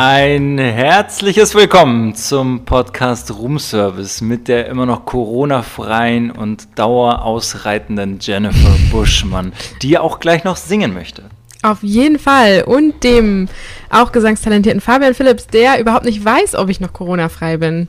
[0.00, 9.52] Ein herzliches Willkommen zum Podcast Roomservice mit der immer noch Corona-freien und dauerausreitenden Jennifer Buschmann,
[9.82, 11.24] die auch gleich noch singen möchte.
[11.64, 12.62] Auf jeden Fall.
[12.62, 13.48] Und dem
[13.90, 17.88] auch gesangstalentierten Fabian Philipps, der überhaupt nicht weiß, ob ich noch Corona-frei bin.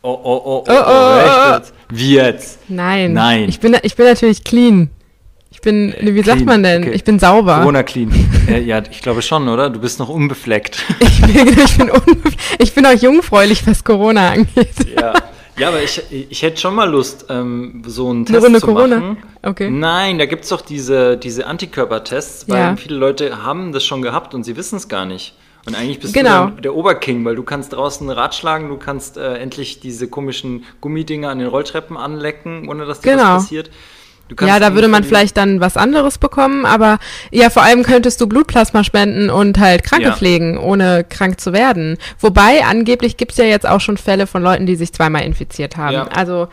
[0.00, 1.74] Oh, oh, oh, oh, Oh, oh, oh, jetzt?
[1.90, 2.58] Wie jetzt?
[2.70, 3.12] Nein.
[3.12, 3.50] Nein.
[3.50, 4.88] Ich bin, ich bin natürlich clean.
[5.62, 6.82] Ich bin, wie sagt Clean, man denn?
[6.82, 6.90] okay.
[6.92, 7.58] Ich bin sauber.
[7.60, 8.10] Corona-clean.
[8.50, 9.70] ja, ja, ich glaube schon, oder?
[9.70, 10.82] Du bist noch unbefleckt.
[11.00, 14.74] Ich bin, ich, bin unbe- ich bin auch jungfräulich, was Corona angeht.
[14.98, 15.14] ja.
[15.56, 18.66] ja, aber ich, ich hätte schon mal Lust, ähm, so einen Eine Test Runde zu
[18.66, 18.98] Corona?
[18.98, 19.16] machen.
[19.44, 19.70] Okay.
[19.70, 22.76] Nein, da gibt es doch diese, diese Antikörpertests, weil Ja.
[22.76, 25.36] viele Leute haben das schon gehabt und sie wissen es gar nicht.
[25.64, 26.46] Und eigentlich bist Genau.
[26.46, 30.64] du der Oberking, weil du kannst draußen Rad schlagen, du kannst äh, endlich diese komischen
[30.80, 33.34] Gummidinger an den Rolltreppen anlecken, ohne dass dir Genau.
[33.36, 33.66] was passiert.
[33.70, 34.01] Kannst
[34.40, 36.98] Ja, da würde man vielleicht dann was anderes bekommen, aber
[37.30, 40.16] ja, vor allem könntest du Blutplasma spenden und halt Kranke Ja.
[40.16, 41.98] pflegen, ohne krank zu werden.
[42.18, 45.94] Wobei, angeblich gibt's ja jetzt auch schon Fälle von Leuten, die sich zweimal infiziert haben.
[45.94, 46.04] Ja.
[46.04, 46.48] Also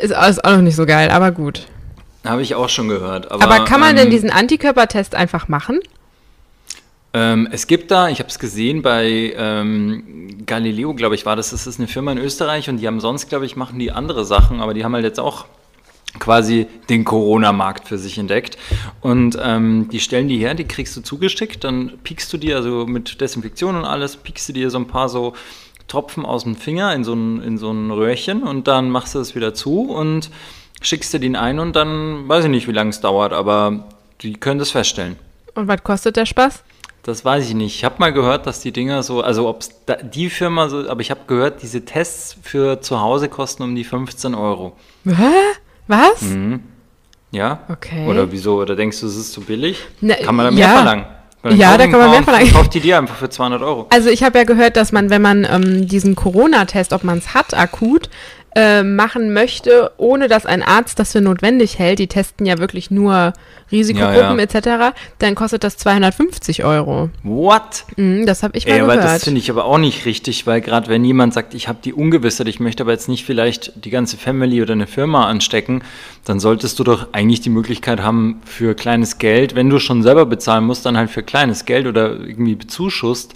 [0.00, 1.66] ist, ist auch noch nicht so geil, aber gut.
[2.24, 3.30] Habe ich auch schon gehört.
[3.30, 5.80] Aber, Aber, kann man denn ähm, diesen Antikörpertest einfach machen?
[7.12, 11.50] Ähm, es gibt da, ich habe es gesehen bei ähm, Galileo, glaube ich, war das.
[11.50, 14.24] Das ist eine Firma in Österreich und die haben sonst, glaube ich, machen die andere
[14.24, 15.44] Sachen, aber die haben halt jetzt auch
[16.18, 18.56] quasi den Corona-Markt für sich entdeckt.
[19.00, 22.86] Und ähm, die stellen die her, die kriegst du zugeschickt, dann piekst du dir, also
[22.86, 25.34] mit Desinfektion und alles, piekst du dir so ein paar so
[25.88, 29.18] Tropfen aus dem Finger in so ein, in so ein Röhrchen und dann machst du
[29.18, 30.30] es wieder zu und
[30.80, 33.84] schickst dir den ein und dann weiß ich nicht, wie lange es dauert, aber
[34.22, 35.16] die können das feststellen.
[35.54, 36.64] Und was kostet der Spaß?
[37.02, 37.76] Das weiß ich nicht.
[37.76, 39.62] Ich habe mal gehört, dass die Dinger so, also ob
[40.14, 43.84] die Firma so, aber ich habe gehört, diese Tests für zu Hause kosten um die
[43.84, 44.74] 15 Euro.
[45.04, 45.30] Hä?
[45.86, 46.24] Was?
[47.30, 47.60] Ja?
[47.68, 48.06] Okay.
[48.06, 48.60] Oder wieso?
[48.60, 49.78] Oder denkst du, es ist zu billig?
[50.00, 50.74] Na, kann man da mehr ja.
[50.74, 51.04] verlangen?
[51.50, 52.50] Ja, da kann man mehr verlangen.
[52.52, 53.86] Kauft die dir einfach für 200 Euro.
[53.90, 57.34] Also ich habe ja gehört, dass man, wenn man ähm, diesen Corona-Test, ob man es
[57.34, 58.08] hat, akut,
[58.54, 62.90] äh, machen möchte, ohne dass ein Arzt das für notwendig hält, die testen ja wirklich
[62.90, 63.32] nur
[63.72, 67.10] Risikogruppen Ja, etc., dann kostet das 250 Euro.
[67.22, 67.84] What?
[67.96, 69.22] Mhm, das habe ich mal Ey, aber das gehört.
[69.22, 72.46] finde ich aber auch nicht richtig, weil gerade wenn jemand sagt, ich habe die Ungewissheit,
[72.46, 75.82] ich möchte aber jetzt nicht vielleicht die ganze Family oder eine Firma anstecken,
[76.24, 80.26] dann solltest du doch eigentlich die Möglichkeit haben, für kleines Geld, wenn du schon selber
[80.26, 83.34] bezahlen musst, dann halt für kleines Geld oder irgendwie bezuschusst,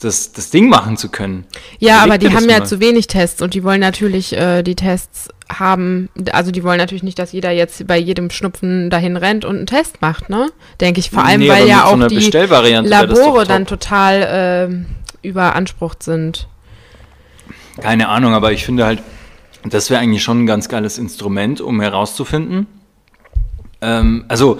[0.00, 1.46] das, das Ding machen zu können.
[1.78, 2.66] ja, Überleg aber dir die haben ja mal.
[2.66, 7.02] zu wenig Tests und die wollen natürlich äh, die Tests haben, also die wollen natürlich
[7.02, 10.48] nicht, dass jeder jetzt bei jedem Schnupfen dahin rennt und einen Test macht, ne?
[10.80, 14.86] Denke ich, vor allem, Nee, weil aber ja so auch die Labore dann total
[15.22, 16.48] äh, überansprucht sind.
[17.80, 19.02] Keine Ahnung, aber ich finde halt,
[19.64, 22.66] das wäre eigentlich schon ein ganz geiles Instrument, um herauszufinden.
[23.80, 24.58] Ähm, also,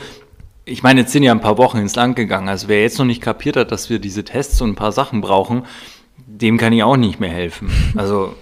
[0.71, 2.49] ich meine, jetzt sind ja ein paar Wochen ins Land gegangen.
[2.49, 5.21] Also, wer jetzt noch nicht kapiert hat, dass wir diese Tests und ein paar Sachen
[5.21, 5.65] brauchen,
[6.27, 7.71] dem kann ich auch nicht mehr helfen.
[7.97, 8.35] Also,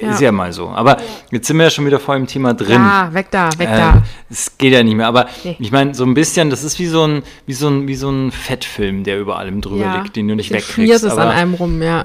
[0.00, 0.26] ist Ja.
[0.26, 0.68] ja mal so.
[0.68, 0.96] Aber
[1.30, 2.80] jetzt sind wir ja schon wieder voll im Thema drin.
[2.80, 4.02] Ja, weg da, weg Äh, da.
[4.30, 5.06] Es geht ja nicht mehr.
[5.06, 5.56] Aber Nee.
[5.58, 8.08] ich meine, so ein bisschen, das ist wie so ein, wie so ein, wie so
[8.10, 10.72] ein Fettfilm, der über allem drüber liegt, den du nicht wegkriegst.
[10.74, 12.04] schmiert es an einem rum, ja.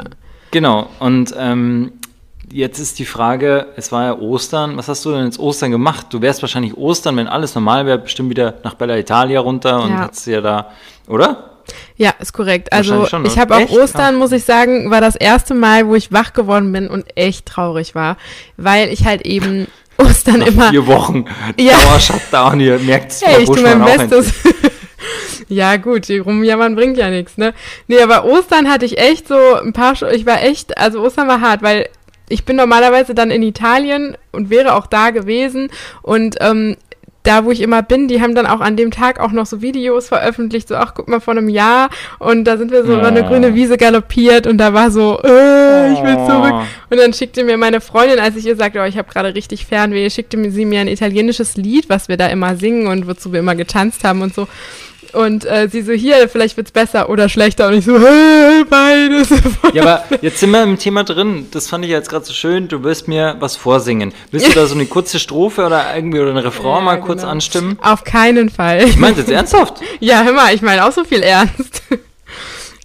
[0.52, 1.94] Genau, und ähm,
[2.52, 6.08] jetzt ist die Frage, es war ja Ostern, was hast du denn jetzt Ostern gemacht?
[6.10, 9.92] Du wärst wahrscheinlich Ostern, wenn alles normal wäre, bestimmt wieder nach Bella Italia runter und
[9.92, 10.04] Ja.
[10.04, 10.72] hättest ja da,
[11.08, 11.48] oder?
[11.96, 12.74] Ja, ist korrekt.
[12.74, 13.70] Also schon, ich habe auch?
[13.70, 17.46] Ostern, muss ich sagen, war das erste Mal, wo ich wach geworden bin und echt
[17.46, 18.18] traurig war,
[18.58, 19.68] weil ich halt eben
[19.98, 20.70] Ostern Nach immer.
[20.70, 21.26] vier Wochen
[21.60, 21.74] Ja.
[21.78, 24.34] Dauer-Shutdown, ihr merkt es, Hey, ich tue mein Bestes.
[25.48, 27.54] ja, gut, rumjammern bringt ja nichts, ne?
[27.88, 31.42] Nee, aber Ostern hatte ich echt so ein paar, ich war echt, also Ostern war
[31.42, 31.88] hart, weil
[32.32, 35.70] ich bin normalerweise dann in Italien und wäre auch da gewesen
[36.02, 36.78] und ähm,
[37.24, 39.62] da, wo ich immer bin, die haben dann auch an dem Tag auch noch so
[39.62, 41.92] Videos veröffentlicht, so, ach, guck mal, vor einem Jahr.
[42.18, 43.28] Und da sind wir so über eine Oh.
[43.28, 46.28] grüne Wiese galoppiert und da war so, äh, ich will Oh.
[46.28, 46.54] zurück.
[46.90, 49.68] Und dann schickte mir meine Freundin, als ich ihr sagte, oh, ich habe gerade richtig
[49.68, 53.42] Fernweh, schickte sie mir ein italienisches Lied, was wir da immer singen und wozu wir
[53.42, 54.48] immer getanzt haben und so.
[55.14, 57.68] Und äh, sie so, hier, vielleicht wird's besser oder schlechter.
[57.68, 59.30] Und ich so, hey, beides.
[59.74, 61.48] Ja, aber jetzt sind wir im Thema drin.
[61.52, 62.68] Das fand ich jetzt gerade so schön.
[62.68, 64.14] Du wirst mir was vorsingen.
[64.32, 67.22] Willst du da so eine kurze Strophe oder irgendwie oder ein Refrain Ja, mal kurz
[67.22, 67.32] genau.
[67.32, 67.78] anstimmen?
[67.82, 68.84] Auf keinen Fall.
[68.84, 69.76] Ich meine jetzt ernsthaft.
[70.00, 71.84] Ja, hör mal, ich meine auch so viel ernst.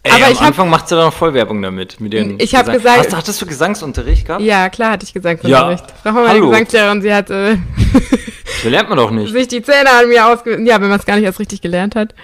[0.07, 2.01] Ey, Aber am ich hab- Anfang macht sie da noch voll Werbung damit.
[2.01, 4.43] Mit ihren Ich hab Gesang- gesagt- Hast, hattest du Gesangsunterricht gehabt?
[4.43, 5.85] Ja, klar hatte ich Gesangsunterricht.
[6.05, 6.51] Ja, mal meine hallo.
[6.51, 7.57] Gesangslehrerin, sie hat äh,
[8.63, 9.33] Das lernt man doch nicht.
[9.33, 10.65] sich die Zähne an mir ausgewiesen.
[10.67, 12.15] Ja, wenn man es gar nicht erst richtig gelernt hat.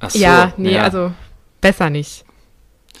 [0.00, 1.12] Ach so, ja, nee, also
[1.60, 2.24] besser nicht.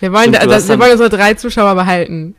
[0.00, 2.34] Wir wollen, Stimmt, also, wir dann- wollen unsere drei Zuschauer behalten.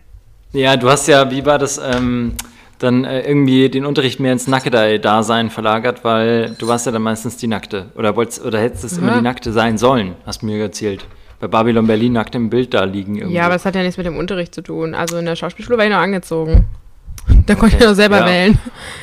[0.53, 1.77] Ja, du hast ja, wie war das?
[1.77, 2.33] Ähm,
[2.79, 7.37] dann äh, irgendwie den Unterricht mehr ins Nackedei-Dasein verlagert, weil du warst ja dann meistens
[7.37, 7.87] die Nackte.
[7.95, 9.17] Oder, wolltest, oder hättest es immer Aha.
[9.17, 11.05] die Nackte sein sollen, hast du mir erzählt.
[11.39, 13.35] Bei Babylon Berlin nackt im Bild da liegen irgendwie.
[13.35, 14.95] Ja, aber das hat ja nichts mit dem Unterricht zu tun.
[14.95, 16.65] Also in der Schauspielschule war ich noch angezogen.
[17.45, 18.25] Da konnte Okay, ich noch selber ja.
[18.25, 18.59] wählen.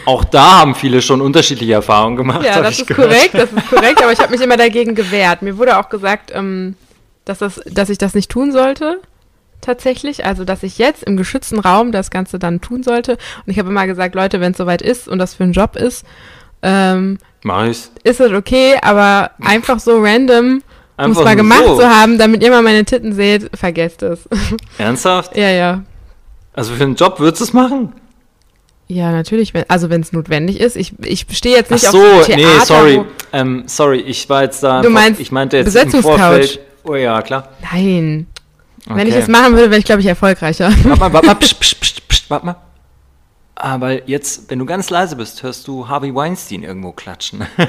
[0.06, 2.44] Auch da haben viele schon unterschiedliche Erfahrungen gemacht.
[2.44, 3.10] Ja, das ist gehört.
[3.10, 5.42] korrekt, das ist korrekt, aber ich habe mich immer dagegen gewehrt.
[5.42, 6.74] Mir wurde auch gesagt, ähm,
[7.24, 9.00] dass, das, dass ich das nicht tun sollte,
[9.64, 10.24] tatsächlich.
[10.24, 13.12] Also, dass ich jetzt im geschützten Raum das Ganze dann tun sollte.
[13.12, 15.76] Und ich habe immer gesagt, Leute, wenn es soweit ist und das für einen Job
[15.76, 16.04] ist,
[16.62, 17.18] ähm,
[17.68, 17.90] ich's.
[18.04, 20.62] ist es okay, aber einfach so random,
[20.96, 21.78] um es mal gemacht so.
[21.78, 24.28] zu haben, damit ihr mal meine Titten seht, vergesst es.
[24.78, 25.36] Ernsthaft?
[25.36, 25.82] ja, ja.
[26.54, 27.92] Also für einen Job würdest du es machen?
[28.86, 30.76] Ja, natürlich, wenn, also wenn es notwendig ist.
[30.76, 33.04] Ich, ich stehe jetzt Ach nicht so, auf Theater, nee, sorry.
[33.32, 34.82] Ähm, sorry, ich war jetzt da.
[34.82, 36.18] Du meinst ich meinte jetzt im Besetzungscouch?
[36.18, 36.60] Vorfeld.
[36.84, 37.48] Oh ja, klar.
[37.72, 38.26] nein.
[38.86, 39.22] Wenn ich Okay.
[39.22, 40.70] es machen würde, wäre ich, glaube ich, erfolgreicher.
[40.84, 42.56] Warte mal, warte mal, pst, pst, pst, pst, warte mal.
[43.56, 47.46] Ah, weil jetzt, wenn du ganz leise bist, hörst du Harvey Weinstein irgendwo klatschen.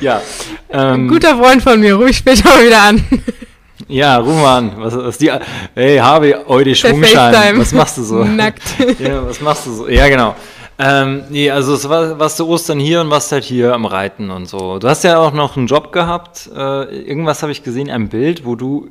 [0.00, 0.20] ja.
[0.70, 3.04] Ähm, Guter Freund von mir, ruf ich später mal wieder an.
[3.88, 4.72] Ja, ruf mal an.
[4.76, 5.30] Was, was die,
[5.74, 7.58] hey, Harvey, heute Schwungschein.
[7.58, 8.24] Was machst du so?
[8.24, 8.62] Nackt.
[8.98, 9.88] ja, was machst du so?
[9.88, 10.34] Ja, genau.
[10.78, 14.30] Ähm, nee, also es war, warst du Ostern hier und warst halt hier am Reiten
[14.30, 14.78] und so.
[14.78, 16.50] Du hast ja auch noch einen Job gehabt.
[16.54, 18.90] Äh, irgendwas habe ich gesehen, ein Bild, wo du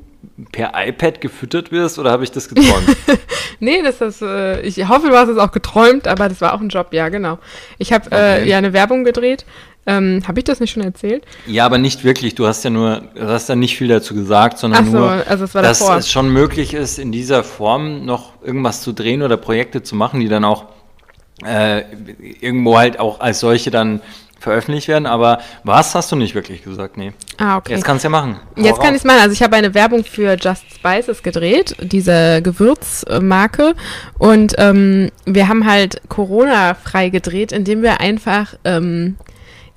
[0.51, 2.97] per iPad gefüttert wirst oder habe ich das geträumt?
[3.61, 6.59] Nee, das ist, äh, ich hoffe, du hast es auch geträumt, aber das war auch
[6.59, 7.39] ein Job, ja, genau.
[7.77, 8.49] Ich habe äh, Okay.
[8.49, 9.45] ja eine Werbung gedreht.
[9.87, 11.23] Ähm, habe ich das nicht schon erzählt?
[11.47, 12.35] ja, aber nicht wirklich.
[12.35, 15.45] Du hast ja nur, du hast ja nicht viel dazu gesagt, sondern so, nur, also
[15.45, 15.95] es dass davor.
[15.95, 20.19] es schon möglich ist, in dieser Form noch irgendwas zu drehen oder Projekte zu machen,
[20.19, 20.65] die dann auch
[21.43, 21.83] äh,
[22.41, 24.01] irgendwo halt auch als solche dann
[24.39, 25.05] veröffentlicht werden.
[25.05, 26.97] Aber was hast du nicht wirklich gesagt?
[26.97, 27.13] Nee.
[27.37, 27.73] Ah, okay.
[27.73, 28.39] Jetzt kannst du ja machen.
[28.55, 29.19] Hau Jetzt kann ich es machen.
[29.19, 33.75] Also ich habe eine Werbung für Just Spices gedreht, diese Gewürzmarke.
[34.17, 39.17] Und ähm, wir haben halt Corona-frei gedreht, indem wir einfach, ähm,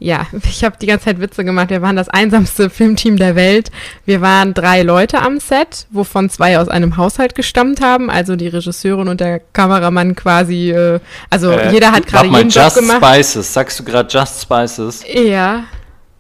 [0.01, 1.71] ja, ich habe die ganze Zeit Witze gemacht.
[1.71, 3.71] Wir waren das einsamste Filmteam der Welt.
[4.05, 8.09] Wir waren drei Leute am Set, wovon zwei aus einem Haushalt gestammt haben.
[8.11, 11.01] Also die Regisseurin und der Kameramann quasi, äh,
[11.31, 13.05] also Äh, jeder hat gerade jeden Job Just gemacht.
[13.05, 13.53] Spices.
[13.53, 15.05] Sagst du gerade Just Spices?
[15.13, 15.65] Ja,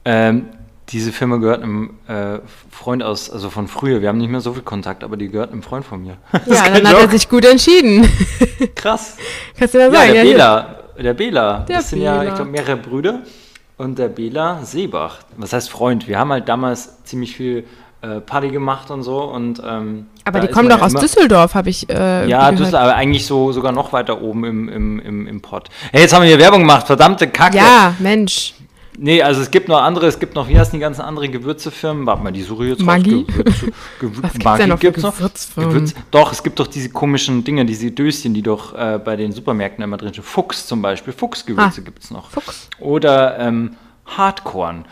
[0.05, 0.47] Ähm,
[0.91, 2.39] diese Firma gehört einem äh,
[2.71, 4.01] Freund aus, also von früher.
[4.01, 6.17] Wir haben nicht mehr so viel Kontakt, aber die gehört einem Freund von mir.
[6.47, 7.11] Ja, dann hat er Joke.
[7.13, 8.09] sich gut entschieden.
[8.75, 9.17] krass.
[9.59, 10.13] Kannst du mal Ja, sagen?
[10.15, 10.33] der hier.
[10.33, 10.75] Bela.
[10.99, 11.59] Der Bela.
[11.69, 12.29] Der das sind ja, Bela.
[12.31, 13.21] ich glaube, mehrere Brüder.
[13.79, 15.19] Und der Bela Seebach.
[15.37, 16.09] Was heißt Freund?
[16.09, 17.65] Wir haben halt damals ziemlich viel
[18.03, 19.23] äh, Party gemacht und so.
[19.23, 22.51] Und, ähm, Aber die kommen doch ja aus Düsseldorf, habe ich äh, Ja.
[22.51, 25.69] Düsseldorf, aber eigentlich so sogar noch weiter oben im, im, im, im Pott.
[25.93, 27.57] Hey, jetzt haben wir hier Werbung gemacht, verdammte Kacke.
[27.57, 28.55] Ja, Mensch.
[29.01, 32.05] Nee, also es gibt noch andere, es gibt noch, wie heißen die ganzen anderen Gewürzefirmen?
[32.05, 33.15] Warte mal, die suche ich jetzt Maggi?
[33.15, 33.27] raus.
[33.37, 35.17] Gewürze, Gewür Was gibt's Maggi denn noch gibt's noch?
[35.17, 39.31] Gewürz, doch, es gibt doch diese komischen Dinge, diese Döschen, die doch äh, bei den
[39.31, 40.25] Supermärkten immer drin sind.
[40.25, 42.29] Fuchs zum Beispiel, Fuchsgewürze Ah, gibt es noch.
[42.31, 42.69] Fuchs.
[42.81, 44.85] Oder ähm, Hardcorn.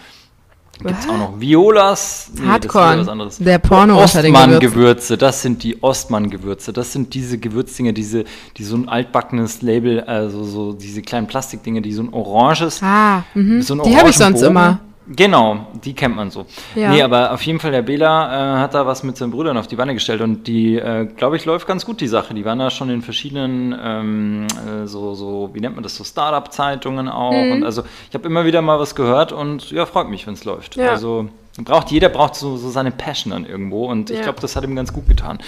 [0.79, 1.41] Gibt es auch noch.
[1.41, 2.31] Violas.
[2.35, 3.39] Nee, das wieder was anderes.
[3.39, 6.73] Der Porno Ostmann-Gewürze, das sind die Ostmann-Gewürze.
[6.73, 8.25] Das sind diese Gewürzdinger, diese,
[8.57, 13.25] die so ein altbackenes Label, also so diese kleinen Plastikdinger, die so ein oranges Ah,
[13.35, 13.63] mhm.
[13.63, 14.51] so einen die habe ich sonst Orangenbogen.
[14.51, 14.81] immer.
[15.09, 16.47] Genau, die kennt man so.
[16.75, 16.91] Ja.
[16.91, 19.69] Nee, aber auf jeden Fall, der Bela äh, hat da was mit seinen Brüdern auf
[19.69, 22.35] die Beine gestellt und die, äh, glaube ich, läuft ganz gut, die Sache.
[22.35, 26.03] Die waren da schon in verschiedenen, ähm, äh, so, so, wie nennt man das, so
[26.03, 27.31] Startup-Zeitungen auch.
[27.33, 27.53] Mhm.
[27.53, 30.45] Und also, ich habe immer wieder mal was gehört und ja, freut mich, wenn es
[30.45, 30.75] läuft.
[30.75, 30.91] Ja.
[30.91, 31.29] Also,
[31.63, 34.25] braucht jeder braucht so, so seine Passion dann irgendwo und ich Ja.
[34.25, 35.39] glaube, das hat ihm ganz gut getan.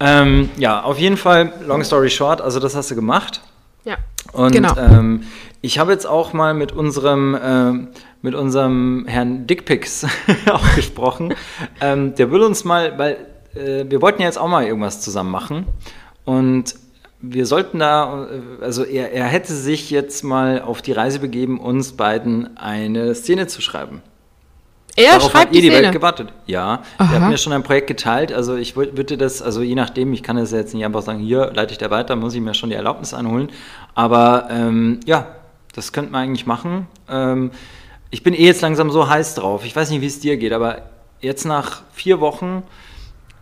[0.00, 3.40] Ähm, ja, auf jeden Fall, long story short, also das hast du gemacht.
[3.84, 3.96] Ja.
[4.32, 4.76] Und Genau.
[4.76, 5.22] ähm,
[5.62, 7.88] ich habe jetzt auch mal mit unserem, ähm,
[8.24, 10.06] mit unserem Herrn Dickpix
[10.50, 11.34] auch gesprochen.
[11.82, 13.18] ähm, der will uns mal, weil
[13.54, 15.66] äh, wir wollten ja jetzt auch mal irgendwas zusammen machen.
[16.24, 16.74] Und
[17.20, 18.26] wir sollten da,
[18.60, 23.14] äh, also er, er hätte sich jetzt mal auf die Reise begeben, uns beiden eine
[23.14, 24.00] Szene zu schreiben.
[24.96, 26.32] Er Darauf schreibt hat eh die die Welt gewartet.
[26.46, 27.10] Ja, Aha.
[27.12, 28.32] wir hatten ja schon ein Projekt geteilt.
[28.32, 31.18] Also ich wür- würde das, also je nachdem, ich kann das jetzt nicht einfach sagen,
[31.18, 33.50] hier leite ich da weiter, muss ich mir schon die Erlaubnis einholen.
[33.94, 35.26] Aber ähm, ja,
[35.74, 36.86] das könnte man eigentlich machen.
[37.10, 37.50] Ähm,
[38.14, 39.64] ich bin eh jetzt langsam so heiß drauf.
[39.64, 40.82] Ich weiß nicht, wie es dir geht, aber
[41.20, 42.62] jetzt nach vier Wochen,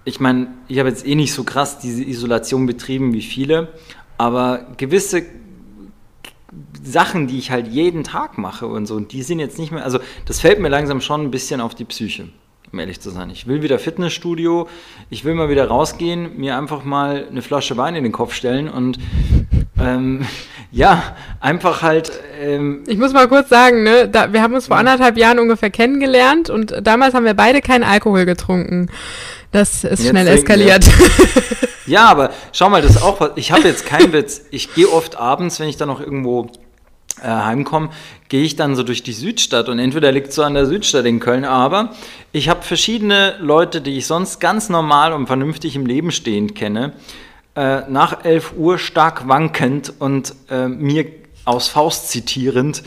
[0.07, 3.69] ich meine, ich habe jetzt eh nicht so krass diese Isolation betrieben wie viele,
[4.17, 5.25] aber gewisse
[6.83, 9.99] Sachen, die ich halt jeden Tag mache und so, die sind jetzt nicht mehr, also
[10.25, 12.29] das fällt mir langsam schon ein bisschen auf die Psyche,
[12.73, 13.29] um ehrlich zu sein.
[13.29, 14.69] Ich will wieder Fitnessstudio,
[15.11, 18.71] ich will mal wieder rausgehen, mir einfach mal eine Flasche Wein in den Kopf stellen
[18.71, 18.99] und
[19.79, 20.25] ähm,
[20.73, 22.11] ja, einfach halt,
[22.41, 25.71] ähm, Ich muss mal kurz sagen, ne, da, wir haben uns vor anderthalb Jahren ungefähr
[25.71, 28.89] kennengelernt und damals haben wir beide keinen Alkohol getrunken.
[29.53, 30.85] Das ist Jetzt schnell eskaliert.
[31.85, 33.33] Ja, aber schau mal, das ist auch was.
[33.35, 34.43] Ich habe jetzt keinen Witz.
[34.53, 36.49] Ich gehe oft abends, wenn ich dann noch irgendwo
[37.21, 37.91] äh, heimkomme,
[38.29, 41.21] gehe ich dann so durch die Südstadt und entweder liegt so an der Südstadt in
[41.21, 41.91] Köln, aber
[42.33, 46.93] ich habe verschiedene Leute, die ich sonst ganz normal und vernünftig im Leben stehend kenne,
[47.55, 51.07] äh, nach 11 Uhr stark wankend und äh, mir
[51.45, 52.83] aus Faust zitierend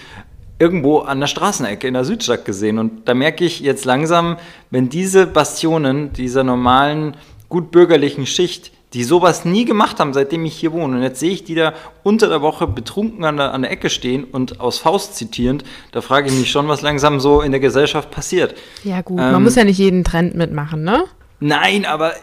[0.58, 2.80] irgendwo an der Straßenecke in der Südstadt gesehen.
[2.80, 4.38] Und da merke ich jetzt langsam,
[4.72, 7.18] wenn diese Bastionen dieser normalen,
[7.50, 11.32] gut bürgerlichen Schicht, die sowas nie gemacht haben, seitdem ich hier wohne, und jetzt sehe
[11.32, 14.80] ich die da unter der Woche betrunken an der, an der Ecke stehen und aus
[14.80, 18.56] Faust zitierend, da frage ich mich schon, was langsam so in der Gesellschaft passiert.
[18.86, 21.04] Ja, gut, Ähm, man muss ja nicht jeden Trend mitmachen, ne?
[21.42, 22.14] Nein, aber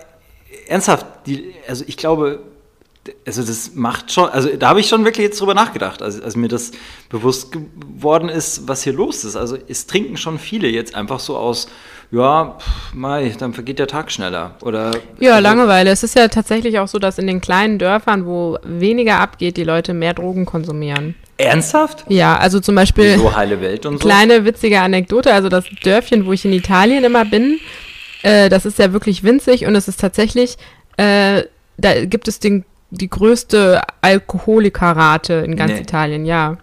[0.69, 2.41] ernsthaft, die, also ich glaube,
[3.27, 6.37] also das macht schon, also da habe ich schon wirklich jetzt drüber nachgedacht, als, als
[6.37, 6.71] mir das
[7.09, 9.37] bewusst geworden ist, was hier los ist.
[9.37, 11.67] Also es trinken schon viele jetzt einfach so aus,
[12.13, 14.55] ja, pff, dann vergeht der Tag schneller.
[14.63, 15.91] Oder Ja, also, Langeweile.
[15.91, 19.65] Es ist ja tatsächlich auch so, dass in den kleinen Dörfern, wo weniger abgeht, die
[19.65, 21.15] Leute mehr Drogen konsumieren.
[21.39, 22.05] Ernsthaft?
[22.09, 24.07] Ja, also zum Beispiel So heile Welt und so.
[24.07, 25.33] kleine witzige Anekdote.
[25.33, 27.59] Also das Dörfchen, wo ich in Italien immer bin,
[28.23, 30.57] äh, das ist ja wirklich winzig und es ist tatsächlich,
[30.97, 31.43] äh,
[31.77, 35.81] da gibt es den, die größte Alkoholikerrate in ganz Nee.
[35.81, 36.59] Italien, ja.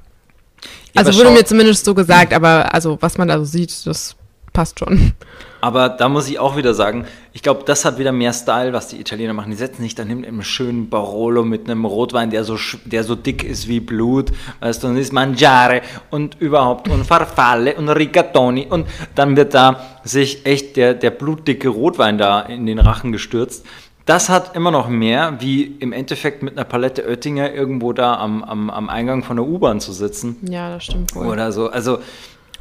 [0.94, 4.16] Ja, Also wurde mir zumindest so gesagt, aber also was man da so sieht, das
[4.54, 5.14] passt schon.
[5.62, 8.88] Aber da muss ich auch wieder sagen, ich glaube, das hat wieder mehr Style, was
[8.88, 9.52] die Italiener machen.
[9.52, 13.04] Die setzen sich dann hin mit einem schönen Barolo, mit einem Rotwein, der so, der
[13.04, 14.32] so dick ist wie Blut,
[14.62, 19.80] weißt du, und ist Mangiare und überhaupt und Farfalle und Rigatoni und dann wird da
[20.04, 23.66] sich echt der, der blutdicke Rotwein da in den Rachen gestürzt.
[24.06, 28.44] Das hat immer noch mehr, wie im Endeffekt mit einer Palette Oettinger irgendwo da am,
[28.44, 30.38] am, am Eingang von der U-Bahn zu sitzen.
[30.50, 31.28] Ja, das stimmt wohl.
[31.28, 31.70] Oder so.
[31.70, 32.00] Also,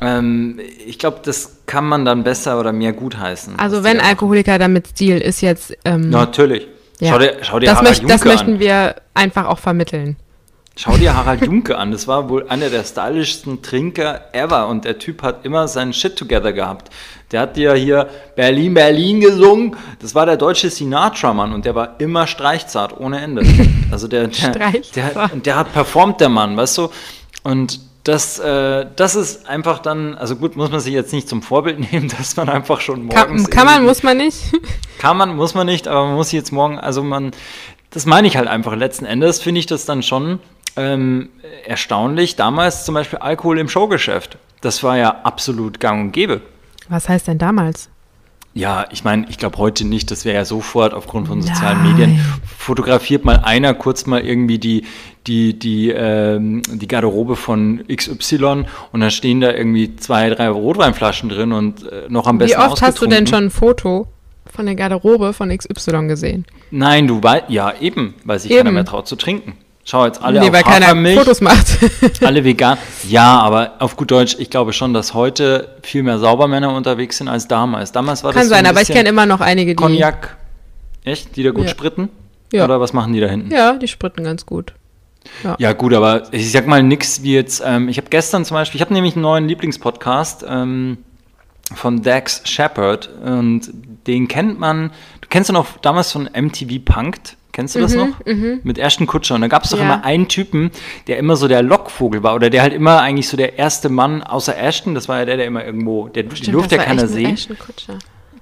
[0.00, 3.58] ähm, ich glaube, das kann man dann besser oder mehr gutheißen.
[3.58, 6.10] Also wenn Alkoholiker damit Stil ist jetzt, ähm.
[6.10, 6.66] Natürlich.
[7.00, 7.12] ja.
[7.12, 8.60] Schau dir, schau dir das, Harald möcht, das Junke möchten an.
[8.60, 10.16] wir einfach auch vermitteln.
[10.80, 11.90] Schau dir Harald Junke an.
[11.90, 14.68] Das war wohl einer der stylischsten Trinker ever.
[14.68, 16.92] Und der Typ hat immer seinen Shit together gehabt.
[17.32, 19.74] Der hat ja hier Berlin, Berlin gesungen.
[20.00, 21.52] Das war der deutsche Sinatra-Mann.
[21.52, 23.42] Und der war immer streichzart, ohne Ende.
[23.90, 24.52] Also der, der,
[24.94, 26.90] der, und der hat performt, der Mann, weißt du?
[27.42, 31.42] Und das, äh, das ist einfach dann, also gut, muss man sich jetzt nicht zum
[31.42, 33.44] Vorbild nehmen, dass man einfach schon morgens.
[33.44, 34.52] Kann, kann man, muss man nicht.
[34.98, 37.30] Kann man, muss man nicht, aber man muss jetzt morgen, also man,
[37.90, 38.74] das meine ich halt einfach.
[38.74, 40.40] Letzten Endes finde ich das dann schon
[40.76, 41.28] ähm,
[41.64, 42.34] erstaunlich.
[42.34, 44.38] Damals zum Beispiel Alkohol im Showgeschäft.
[44.60, 46.40] Das war ja absolut gang und gäbe.
[46.88, 47.90] Was heißt denn damals?
[48.54, 51.92] Ja, ich meine, ich glaube heute nicht, das wäre ja sofort aufgrund von sozialen Nein.
[51.92, 52.20] Medien.
[52.56, 54.84] Fotografiert mal einer kurz mal irgendwie die,
[55.26, 61.28] die, die, ähm, die Garderobe von XY und dann stehen da irgendwie zwei, drei Rotweinflaschen
[61.28, 64.08] drin und äh, noch am besten Wie oft hast du denn schon ein Foto
[64.50, 66.44] von der Garderobe von XY gesehen?
[66.70, 68.58] Nein, du weißt, ja eben, weil sich Eben.
[68.58, 69.56] keiner mehr traut zu trinken.
[69.90, 71.78] Schau jetzt alle nee, auf weil keiner Hafermilch, Fotos macht.
[72.20, 72.76] alle vegan.
[73.08, 77.28] Ja, aber auf gut Deutsch, ich glaube schon, dass heute viel mehr Saubermänner unterwegs sind
[77.28, 77.90] als damals.
[77.90, 79.76] Damals war Kann das so sein, ein aber ich kenne immer noch einige, die.
[79.82, 80.36] Cognac.
[81.04, 81.36] Echt?
[81.36, 81.70] Die da gut Ja.
[81.70, 82.10] spritten?
[82.52, 82.64] Ja.
[82.64, 83.50] Oder was machen die da hinten?
[83.50, 84.74] Ja, die spritten ganz gut.
[85.58, 87.62] Ja, gut, aber ich sag mal nix wie jetzt.
[87.64, 90.98] Ähm, ich habe gestern zum Beispiel, ich habe nämlich einen neuen Lieblingspodcast ähm,
[91.74, 93.70] von Dax Shepard und
[94.06, 94.90] den kennt man.
[95.20, 97.36] Du kennst du noch damals von MTV Punked?
[97.52, 98.08] Kennst du das noch?
[98.62, 99.34] Mit Ashton Kutscher.
[99.34, 99.94] Und da gab es doch Mhm, Ja.
[99.94, 100.70] immer einen Typen,
[101.08, 104.22] der immer so der Lockvogel war oder der halt immer eigentlich so der erste Mann
[104.22, 104.94] außer Ashton.
[104.94, 107.34] Das war ja der, der immer irgendwo, der Stimmt, durfte ja keiner sehen.
[107.34, 107.98] Ashton Kutscher.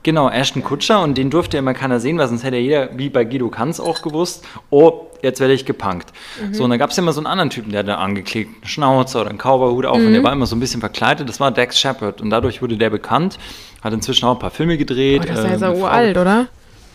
[0.07, 2.97] Genau, Ashton Kutscher und den durfte ja immer keiner sehen, weil sonst hätte ja jeder,
[2.97, 6.13] wie bei Guido Kanz auch gewusst, oh, jetzt werde ich gepunkt.
[6.53, 8.69] So, und dann gab es ja immer so einen anderen Typen, der hatte einen angeklebten
[8.69, 11.51] Schnauzer oder einen Cowboyhut auf und der war immer so ein bisschen verkleidet, das war
[11.51, 13.37] Dax Shepard und dadurch wurde der bekannt,
[13.83, 15.23] hat inzwischen auch ein paar Filme gedreht.
[15.25, 16.47] Oh, das ist ja äh, Frau- uralt, oder?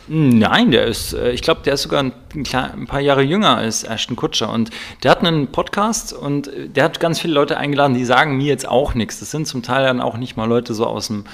[0.07, 3.83] Nein, der ist, äh, ich glaube, der ist sogar ein, ein paar Jahre jünger als
[3.83, 4.51] Ashton Kutscher.
[4.51, 4.69] Und
[5.03, 8.47] der hat einen Podcast und äh, der hat ganz viele Leute eingeladen, die sagen mir
[8.47, 9.19] jetzt auch nichts.
[9.19, 11.25] Das sind zum Teil dann auch nicht mal Leute so aus dem,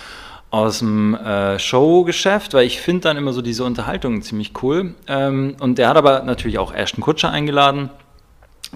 [0.49, 4.95] aus dem äh, Showgeschäft, weil ich finde dann immer so diese Unterhaltungen ziemlich cool.
[5.07, 7.89] Ähm, und der hat aber natürlich auch Ashton Kutscher eingeladen.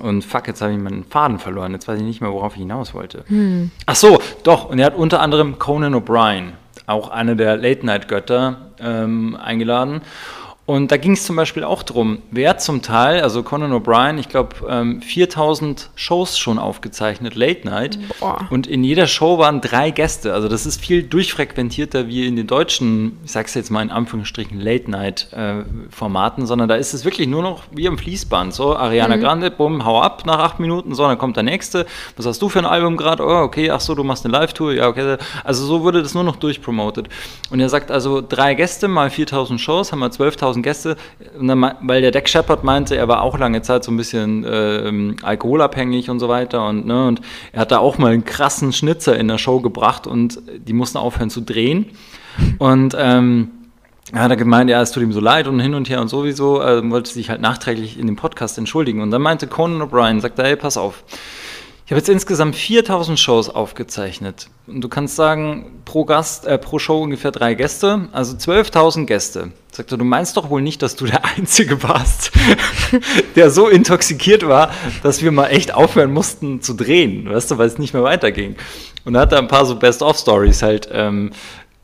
[0.01, 1.73] Und fuck, jetzt habe ich meinen Faden verloren.
[1.73, 3.23] Jetzt weiß ich nicht mehr, worauf ich hinaus wollte.
[3.85, 4.69] Ach so, doch.
[4.69, 6.53] Und er hat unter anderem Conan O'Brien,
[6.87, 10.01] auch eine der Late-Night-Götter, ähm, eingeladen.
[10.71, 14.29] Und da ging es zum Beispiel auch drum, wer zum Teil, also Conan O'Brien, ich
[14.29, 17.99] glaube, ähm, 4000 Shows schon aufgezeichnet, Late Night.
[18.21, 18.47] Boah.
[18.49, 20.33] Und in jeder Show waren drei Gäste.
[20.33, 24.61] Also das ist viel durchfrequentierter wie in den deutschen, ich sag's jetzt mal in Anführungsstrichen,
[24.61, 28.53] Late Night äh, Formaten, sondern da ist es wirklich nur noch wie am Fließband.
[28.53, 29.21] So, Ariana mhm.
[29.21, 31.85] Grande, bumm, hau ab nach acht Minuten, so, dann kommt der nächste.
[32.15, 33.25] Was hast du für ein Album gerade?
[33.25, 35.17] Oh, okay, ach so, du machst eine Live-Tour, ja, okay.
[35.43, 37.09] Also so wurde das nur noch durchpromotet.
[37.49, 40.97] Und er sagt also, drei Gäste mal 4000 Shows, haben wir 12.000 1000 Gäste,
[41.81, 46.09] weil der Deck Shepard meinte, er war auch lange Zeit so ein bisschen äh, alkoholabhängig
[46.09, 49.27] und so weiter und, ne, und er hat da auch mal einen krassen Schnitzer in
[49.27, 51.87] der Show gebracht und die mussten aufhören zu drehen.
[52.59, 53.49] Und ähm,
[54.13, 56.61] er hat gemeint, ja, es tut ihm so leid und hin und her und sowieso,
[56.61, 59.01] äh, wollte sich halt nachträglich in dem Podcast entschuldigen.
[59.01, 61.03] Und dann meinte Conan O'Brien, sagt er, hey, pass auf,
[61.91, 64.47] ich habe jetzt insgesamt 4000 Shows aufgezeichnet.
[64.65, 69.51] Und du kannst sagen, pro Gast, äh, pro Show ungefähr drei Gäste, also 12.000 Gäste.
[69.73, 72.31] Sagt er, du meinst doch wohl nicht, dass du der Einzige warst,
[73.35, 74.71] der so intoxikiert war,
[75.03, 78.55] dass wir mal echt aufhören mussten zu drehen, weißt du, weil es nicht mehr weiterging.
[79.03, 81.31] Und er hat da ein paar so Best-of-Stories halt ähm,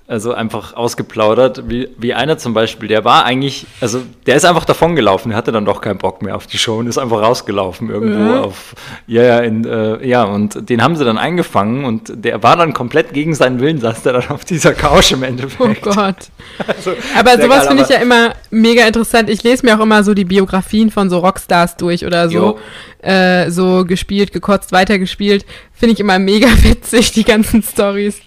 [0.10, 4.64] also einfach ausgeplaudert, wie, wie einer zum Beispiel, der war eigentlich, also der ist einfach
[4.64, 7.22] davon gelaufen, der hatte dann doch keinen Bock mehr auf die Show und ist einfach
[7.22, 8.38] rausgelaufen irgendwo mhm.
[8.40, 8.74] auf,
[9.06, 12.72] ja, ja, in, äh, ja, und den haben sie dann eingefangen und der war dann
[12.72, 15.86] komplett gegen seinen Willen, saß der dann auf dieser Couch im Endeffekt.
[15.86, 16.30] Oh Gott.
[16.66, 19.30] also, aber sowas finde ich ja immer mega interessant.
[19.30, 22.60] Ich lese mir auch immer so die Biografien von so Rockstars durch oder so,
[23.02, 25.46] äh, so gespielt, gekotzt, weitergespielt.
[25.74, 28.22] Finde ich immer mega witzig, die ganzen Stories.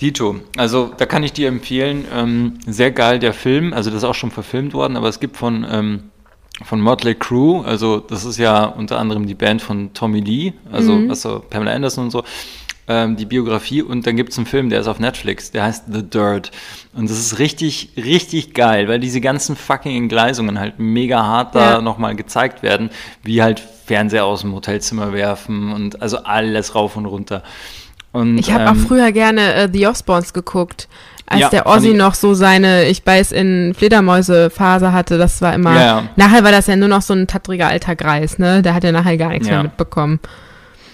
[0.00, 4.04] Dito, also da kann ich dir empfehlen, ähm, sehr geil der Film, also das ist
[4.04, 6.10] auch schon verfilmt worden, aber es gibt von, ähm,
[6.62, 10.96] von Motley Crue, also das ist ja unter anderem die Band von Tommy Lee, also,
[10.96, 11.08] mhm.
[11.08, 12.24] also Pamela Anderson und so,
[12.88, 15.84] ähm, die Biografie und dann gibt es einen Film, der ist auf Netflix, der heißt
[15.90, 16.50] The Dirt
[16.92, 21.70] und das ist richtig, richtig geil, weil diese ganzen fucking Entgleisungen halt mega hart da
[21.72, 21.80] ja.
[21.80, 22.90] nochmal gezeigt werden,
[23.22, 27.42] wie halt Fernseher aus dem Hotelzimmer werfen und also alles rauf und runter.
[28.16, 30.88] Und, ich habe ähm, auch früher gerne äh, The Osborns geguckt.
[31.28, 35.74] Als ja, der Ozzy noch so seine, ich weiß, in Fledermäuse-Phase hatte, das war immer.
[35.74, 36.02] Ja, ja.
[36.14, 38.62] Nachher war das ja nur noch so ein tattriger alter Greis, ne?
[38.62, 40.20] Der hat ja nachher gar nichts mehr mitbekommen.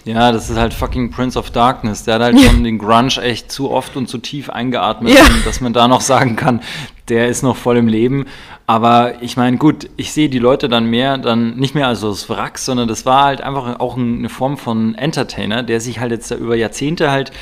[0.04, 2.04] Ja, das ist halt fucking Prince of Darkness.
[2.04, 5.72] Der hat halt schon den Grunge echt zu oft und zu tief eingeatmet, dass man
[5.72, 6.60] da noch sagen kann,
[7.08, 8.26] der ist noch voll im Leben.
[8.66, 12.28] Aber ich meine, gut, ich sehe die Leute dann mehr, dann nicht mehr als das
[12.28, 16.30] Wrack, sondern das war halt einfach auch eine Form von Entertainer, der sich halt jetzt
[16.30, 17.32] über Jahrzehnte halt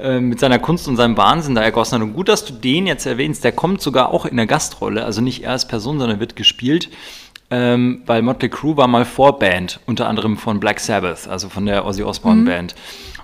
[0.00, 2.02] äh, mit seiner Kunst und seinem Wahnsinn da ergossen hat.
[2.02, 5.20] Und gut, dass du den jetzt erwähnst, der kommt sogar auch in der Gastrolle, also
[5.20, 6.88] nicht er als Person, sondern wird gespielt.
[7.50, 11.86] Ähm, weil Motley Crue war mal Vorband, unter anderem von Black Sabbath, also von der
[11.86, 12.44] Ozzy Osbourne mhm.
[12.44, 12.74] Band.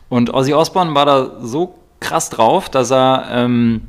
[0.08, 3.82] Und Ozzy Osbourne war da so krass drauf, dass er ähm,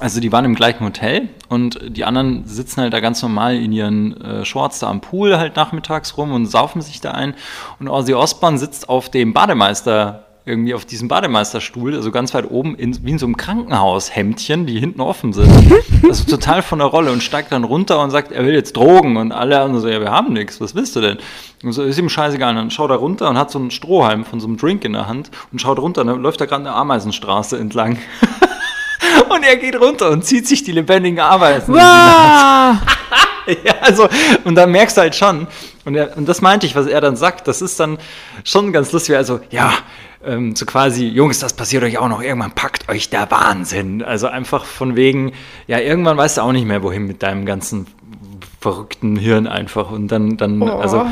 [0.00, 3.72] also die waren im gleichen Hotel und die anderen sitzen halt da ganz normal in
[3.72, 7.34] ihren äh, Shorts da am Pool halt nachmittags rum und saufen sich da ein.
[7.78, 12.74] Und Ozzy Osbourne sitzt auf dem Bademeister, irgendwie auf diesem Bademeisterstuhl, also ganz weit oben,
[12.74, 15.50] in, wie in so einem Krankenhaushemdchen, die hinten offen sind.
[16.06, 19.16] Also total von der Rolle und steigt dann runter und sagt, er will jetzt Drogen.
[19.16, 21.16] Und alle anderen so, ja, wir haben nichts, was willst du denn?
[21.62, 22.50] Und so ist ihm scheißegal.
[22.50, 24.92] Und dann schaut er runter und hat so einen Strohhalm von so einem Drink in
[24.92, 27.98] der Hand und schaut runter und dann läuft er gerade eine Ameisenstraße entlang.
[29.28, 31.72] Und er geht runter und zieht sich die lebendigen Arbeiten.
[31.72, 32.78] Wow.
[33.64, 34.08] ja, also,
[34.44, 35.46] und dann merkst du halt schon,
[35.84, 37.98] und, er, und das meinte ich, was er dann sagt, das ist dann
[38.44, 39.72] schon ganz lustig, also, ja,
[40.24, 44.02] ähm, so quasi, Jungs, das passiert euch auch noch, irgendwann packt euch der Wahnsinn.
[44.02, 45.32] Also einfach von wegen,
[45.66, 47.86] ja, irgendwann weißt du auch nicht mehr, wohin mit deinem ganzen
[48.60, 49.90] verrückten Hirn einfach.
[49.90, 50.78] Und dann, dann, oh.
[50.78, 51.06] also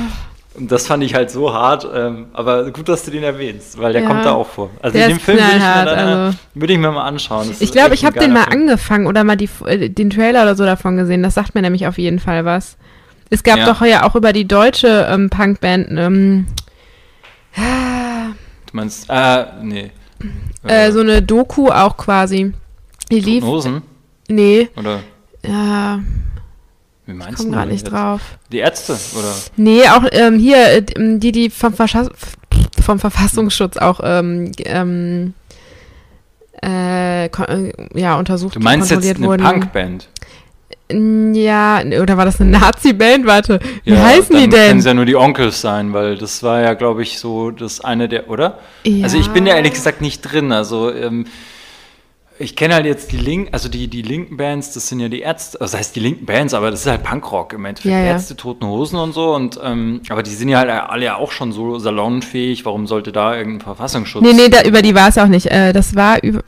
[0.55, 3.95] und das fand ich halt so hart, ähm, aber gut, dass du den erwähnst, weil
[3.95, 4.71] der ja, kommt da auch vor.
[4.83, 7.49] Also in dem Film würde ich, mir dann, also, würde ich mir mal anschauen.
[7.49, 8.63] Das ich glaube, ich habe den mal Film.
[8.63, 11.23] angefangen oder mal die, äh, den Trailer oder so davon gesehen.
[11.23, 12.77] Das sagt mir nämlich auf jeden Fall was.
[13.31, 13.67] Es gab ja.
[13.67, 15.89] doch ja auch über die deutsche ähm, Punkband.
[15.91, 16.47] Ähm,
[17.57, 19.91] du meinst, äh, nee.
[20.65, 22.53] Äh, so eine Doku auch quasi.
[23.11, 23.43] Die lief.
[23.43, 23.83] Hosen?
[24.29, 24.69] Nee.
[24.77, 25.01] Oder?
[25.47, 26.01] Ja.
[27.07, 27.53] Wie meinst ich komm du?
[27.53, 28.21] gar nicht drauf.
[28.53, 29.35] Die Ärzte, oder?
[29.57, 32.09] Nee, auch ähm, hier, äh, die, die vom, Verschass
[32.81, 35.35] vom Verfassungsschutz auch ähm, ähm,
[36.63, 39.45] äh, äh, ja, untersucht Du meinst jetzt eine wurden.
[39.45, 40.09] Punkband?
[40.91, 43.27] Ja, oder war das eine Nazi-Band?
[43.27, 44.69] Warte, wie ja, heißen die denn?
[44.69, 47.81] Können es ja nur die Onkels sein, weil das war ja, glaube ich, so das
[47.81, 48.59] eine der, oder?
[48.85, 49.05] Ja.
[49.05, 50.53] Also ich bin ja ehrlich gesagt nicht drin.
[50.53, 51.27] Also ähm,
[52.43, 55.21] ich kenne halt jetzt die Link, also die, die linken Bands, das sind ja die
[55.21, 57.93] Ärzte, also das heißt die linken Bands, aber das ist halt Punkrock im Endeffekt.
[57.93, 58.07] Ja, ja.
[58.13, 59.35] Ärzte, Toten Hosen und so.
[59.35, 62.65] Und, ähm, aber die sind ja halt alle ja auch schon so salonfähig.
[62.65, 64.23] Warum sollte da irgendein Verfassungsschutz?
[64.23, 65.47] Nee, nee, da, über die war es auch nicht.
[65.47, 66.43] Äh, das war über.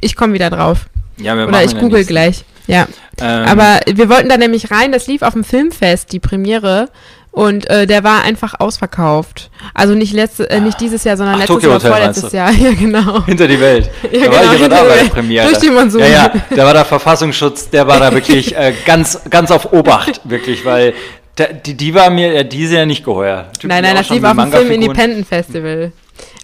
[0.00, 0.86] Ich komme wieder drauf.
[1.18, 2.44] Ja, wir Oder ich google gleich.
[2.66, 2.86] Ja.
[3.20, 6.88] Ähm, Aber wir wollten da nämlich rein, das lief auf dem Filmfest, die Premiere.
[7.32, 9.50] Und äh, der war einfach ausverkauft.
[9.72, 12.32] Also nicht letzte, äh, nicht dieses Jahr, sondern Ach, letztes Tokyo oder Hotel vorletztes?
[12.32, 12.50] Jahr.
[12.58, 13.24] Ja, genau.
[13.24, 13.88] Hinter die Welt.
[14.10, 15.10] Ja, da war genau, ich aber hinter da bei der.
[15.10, 15.46] Premiere.
[15.46, 16.00] Durch die Monsun.
[16.00, 20.20] Ja, ja, da war der Verfassungsschutz, der war da wirklich äh, ganz, ganz auf Obacht,
[20.28, 20.92] wirklich, weil
[21.36, 23.46] da, die, die war mir ja diese ja nicht geheuer.
[23.52, 25.92] Typen, Nein, nein, das lief auf dem Film Independent Festival.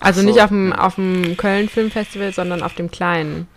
[0.00, 0.26] Also so.
[0.26, 3.48] nicht auf dem, auf dem Köln Filmfestival, sondern auf dem kleinen.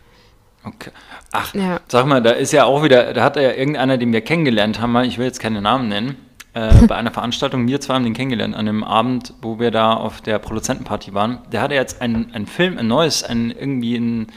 [0.63, 0.89] Okay.
[1.31, 1.79] Ach, Ja.
[1.87, 4.95] sag mal, da ist ja auch wieder, da hat ja irgendeiner, den wir kennengelernt haben,
[5.03, 6.17] ich will jetzt keine Namen nennen,
[6.67, 9.93] äh, bei einer Veranstaltung, wir zwei haben den kennengelernt, an dem Abend, wo wir da
[9.93, 11.39] auf der Produzentenparty waren.
[11.51, 14.27] Der hatte jetzt einen, einen Film, ein neues, ein, irgendwie ein,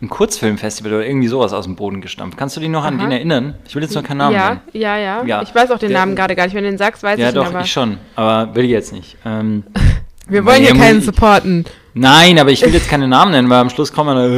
[0.00, 2.36] ein Kurzfilmfestival oder irgendwie sowas aus dem Boden gestampft.
[2.36, 3.04] Kannst du dich noch an Aha.
[3.04, 3.54] den erinnern?
[3.68, 4.60] Ich will jetzt noch keinen Namen ja, nennen.
[4.72, 5.42] ja, ja, Ja.
[5.42, 6.54] Ich weiß auch den Der- Namen gerade gar nicht.
[6.54, 7.60] Wenn du den sagst, weiß Ja, ich ihn doch, aber.
[7.60, 9.16] ich schon, aber will ich jetzt nicht.
[9.24, 9.64] Ähm,
[10.28, 11.64] Wir wollen hier Ja, keinen ich- supporten.
[11.94, 14.32] Nein, aber ich will jetzt keine Namen nennen, weil am Schluss kommen wir dann,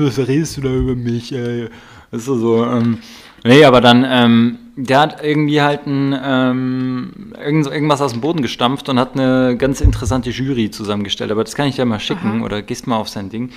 [0.00, 1.32] äh, was redest du da über mich?
[1.34, 1.64] Äh,
[2.12, 2.98] ist so, so ähm,
[3.44, 8.42] nee, aber dann, ähm, der hat irgendwie halt ein, ähm, irgend, irgendwas aus dem Boden
[8.42, 11.30] gestampft und hat eine ganz interessante Jury zusammengestellt.
[11.30, 12.44] Aber das kann ich dir mal schicken Aha.
[12.44, 13.50] oder gehst mal auf sein Ding.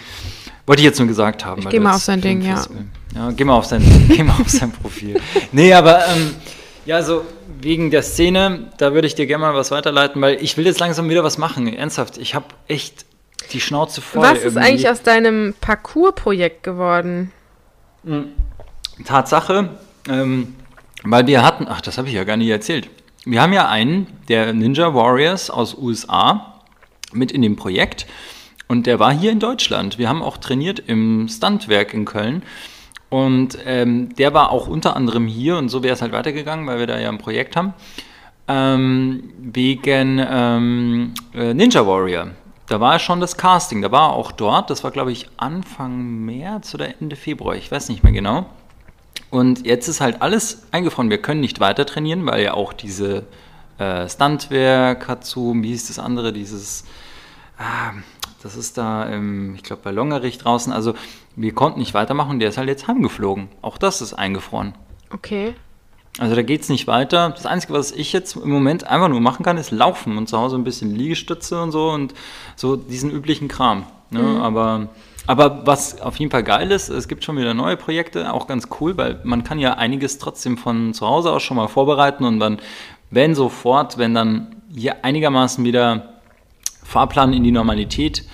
[0.66, 1.62] Wollte ich jetzt nur gesagt haben.
[1.62, 2.64] Ich geh mal auf sein Ding, ja.
[3.16, 5.20] Ja, geh mal auf sein, geh mal auf sein Profil.
[5.52, 6.36] Nee, aber, ähm,
[6.86, 7.26] ja, also
[7.62, 10.80] wegen der Szene, da würde ich dir gerne mal was weiterleiten, weil ich will jetzt
[10.80, 11.72] langsam wieder was machen.
[11.74, 13.06] Ernsthaft, ich habe echt
[13.52, 14.24] die Schnauze voll.
[14.24, 14.60] Was ist irgendwie.
[14.60, 17.32] eigentlich aus deinem Parcours-Projekt geworden?
[19.06, 19.70] Tatsache,
[20.10, 20.56] ähm,
[21.04, 22.90] weil wir hatten, ach, das habe ich ja gar nicht erzählt.
[23.26, 26.62] Wir haben ja einen der Ninja Warriors aus USA
[27.14, 28.06] mit in dem Projekt
[28.68, 29.98] und der war hier in Deutschland.
[29.98, 32.44] Wir haben auch trainiert im Stuntwerk in Köln
[33.10, 36.80] und ähm, der war auch unter anderem hier und so wäre es halt weitergegangen, weil
[36.80, 37.74] wir da ja ein Projekt haben,
[38.48, 42.32] ähm, wegen ähm, äh, Ninja Warrior.
[42.68, 44.70] Da war schon das Casting, da war er auch dort.
[44.70, 48.48] Das war, glaube ich, Anfang März oder Ende Februar, ich weiß nicht mehr genau.
[49.34, 51.10] Und jetzt ist halt alles eingefroren.
[51.10, 53.24] Wir können nicht weiter trainieren, weil ja auch diese
[53.80, 56.86] äh, Stuntwerk hat zu, wie hieß das andere, dieses,
[57.58, 57.94] ah,
[58.44, 60.72] das ist da, ähm, ich glaube, bei Longerich draußen.
[60.72, 60.94] Also
[61.36, 63.50] wir konnten nicht weitermachen, der ist halt jetzt heimgeflogen.
[63.64, 64.76] Auch das ist eingefroren.
[65.10, 65.56] Okay.
[66.20, 67.32] Also da geht es nicht weiter.
[67.32, 70.38] Das Einzige, was ich jetzt im Moment einfach nur machen kann, ist laufen und zu
[70.38, 72.14] Hause ein bisschen Liegestütze und so und
[72.56, 73.88] so diesen üblichen Kram.
[74.12, 74.40] Ne?
[74.44, 74.90] Aber,
[75.26, 78.68] aber was auf jeden Fall geil ist, es gibt schon wieder neue Projekte, auch ganz
[78.80, 82.40] cool, weil man kann ja einiges trotzdem von zu Hause aus schon mal vorbereiten und
[82.40, 82.60] dann,
[83.10, 86.20] wenn sofort, wenn dann hier einigermaßen wieder
[86.84, 88.26] Fahrplan in die Normalität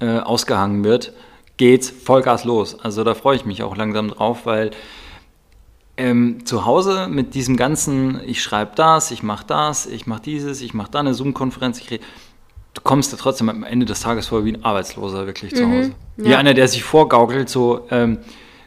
[0.00, 1.12] äh, ausgehangen wird,
[1.56, 2.78] geht's Vollgas los.
[2.78, 4.70] Also da freue ich mich auch langsam drauf, weil
[5.96, 10.62] ähm, zu Hause mit diesem ganzen, ich schreibe das, ich mache das, ich mache dieses,
[10.62, 12.02] ich mache da eine Zoom-Konferenz, ich red,
[12.74, 15.92] du kommst ja trotzdem am Ende des Tages vor wie ein Arbeitsloser wirklich zu Hause.
[16.16, 16.38] Wie ja.
[16.38, 18.18] einer, der sich vorgaukelt, so ähm,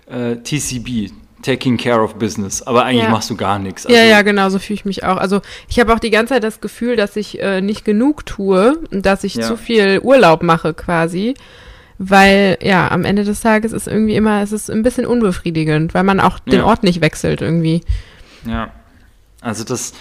[0.10, 1.12] äh, TCB,
[1.42, 3.10] Taking Care of Business, aber eigentlich Ja.
[3.10, 3.84] machst du gar nichts.
[3.90, 5.18] ja, Also, ja, genau, so fühle ich mich auch.
[5.18, 8.78] Also ich habe auch die ganze Zeit das Gefühl, dass ich äh, nicht genug tue
[8.92, 9.48] und dass ich Ja.
[9.48, 11.34] zu viel Urlaub mache quasi.
[12.04, 16.04] Weil, ja, am Ende des Tages ist irgendwie immer, es ist ein bisschen unbefriedigend, weil
[16.04, 16.66] man auch den Ja.
[16.66, 17.82] Ort nicht wechselt irgendwie.
[18.46, 18.72] Ja.
[19.40, 19.94] Also das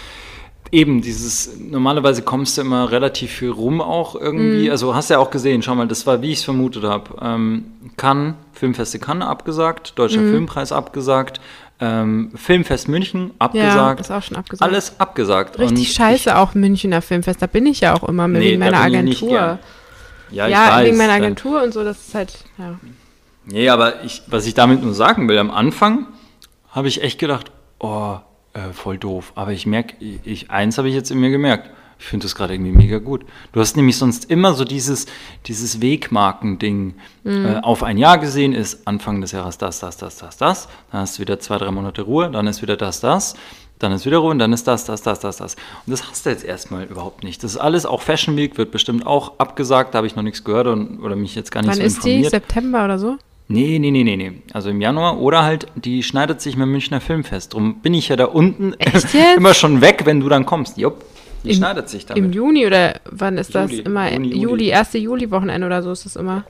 [0.71, 4.65] eben dieses normalerweise kommst du immer relativ viel rum auch irgendwie.
[4.65, 4.71] Mhm.
[4.71, 7.11] Also hast ja auch gesehen, schau mal, das war wie ich es vermutet habe.
[7.21, 7.65] Ähm,
[7.97, 10.31] Cannes, Filmfeste Cannes abgesagt, Deutscher Mhm.
[10.31, 11.41] Filmpreis abgesagt,
[11.81, 13.99] ähm, Filmfest München Ja, abgesagt.
[14.01, 14.71] ist auch schon abgesagt.
[14.71, 15.59] alles abgesagt.
[15.59, 18.77] Richtig Und scheiße auch Münchner Filmfest, da bin ich ja auch immer mit Nee, meiner
[18.87, 19.59] ich Agentur.
[20.29, 22.79] Ich, ja, ich ja, weiß, wegen meiner dann- Agentur und so, das ist halt, ja.
[23.45, 26.05] Nee, aber ich, was ich damit nur sagen will, am Anfang
[26.69, 28.17] habe ich echt gedacht, oh,
[28.53, 29.31] äh, voll doof.
[29.35, 31.69] Aber ich merke, ich, eins habe ich jetzt in mir gemerkt.
[31.99, 33.25] Ich finde das gerade irgendwie mega gut.
[33.53, 35.05] Du hast nämlich sonst immer so dieses,
[35.45, 40.35] dieses Wegmarken-Ding äh, auf ein Jahr gesehen, ist Anfang des Jahres das, das, das, das,
[40.37, 40.67] das.
[40.91, 43.35] Dann hast du wieder zwei, drei Monate Ruhe, dann ist wieder das, das.
[43.77, 45.55] Dann ist wieder Ruhe und dann ist das, das, das, das, das.
[45.85, 47.43] Und das hast du jetzt erstmal überhaupt nicht.
[47.43, 50.43] Das ist alles, auch Fashion Week wird bestimmt auch abgesagt, da habe ich noch nichts
[50.43, 52.17] gehört und, oder mich jetzt gar nicht Wann so ist die?
[52.17, 52.31] informiert.
[52.31, 53.17] September oder so?
[53.51, 54.31] Nee, nee, nee, nee, nee.
[54.53, 57.53] Also im Januar oder halt, die schneidet sich mit dem Münchner Filmfest.
[57.53, 58.73] Drum bin ich ja da unten
[59.37, 60.77] immer schon weg, wenn du dann kommst.
[60.77, 61.03] Jupp,
[61.43, 62.35] die Im- schneidet sich Im damit.
[62.35, 64.11] Juni oder wann ist das Juli, immer?
[64.11, 64.67] Juni, Juli, Juli.
[64.67, 66.45] erste Juli-Wochenende oder so ist das immer.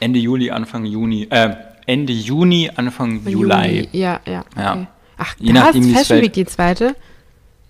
[0.00, 1.54] Ende Juli, Anfang Juni, äh,
[1.86, 3.88] Ende Juni, Anfang Juli.
[3.92, 4.44] Ja, ja.
[4.56, 4.72] Ja.
[4.72, 4.86] Okay.
[5.18, 6.20] Ach, Je da nachdem, Fashion.
[6.22, 6.94] Week die zweite.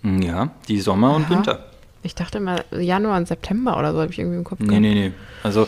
[0.02, 1.30] Hm, Ja, die Sommer und Aha.
[1.30, 1.66] Winter.
[2.02, 4.80] Ich dachte immer Januar und September oder so, habe ich irgendwie im Kopf Nee, gehabt.
[4.82, 5.12] nee, nee.
[5.42, 5.66] Also,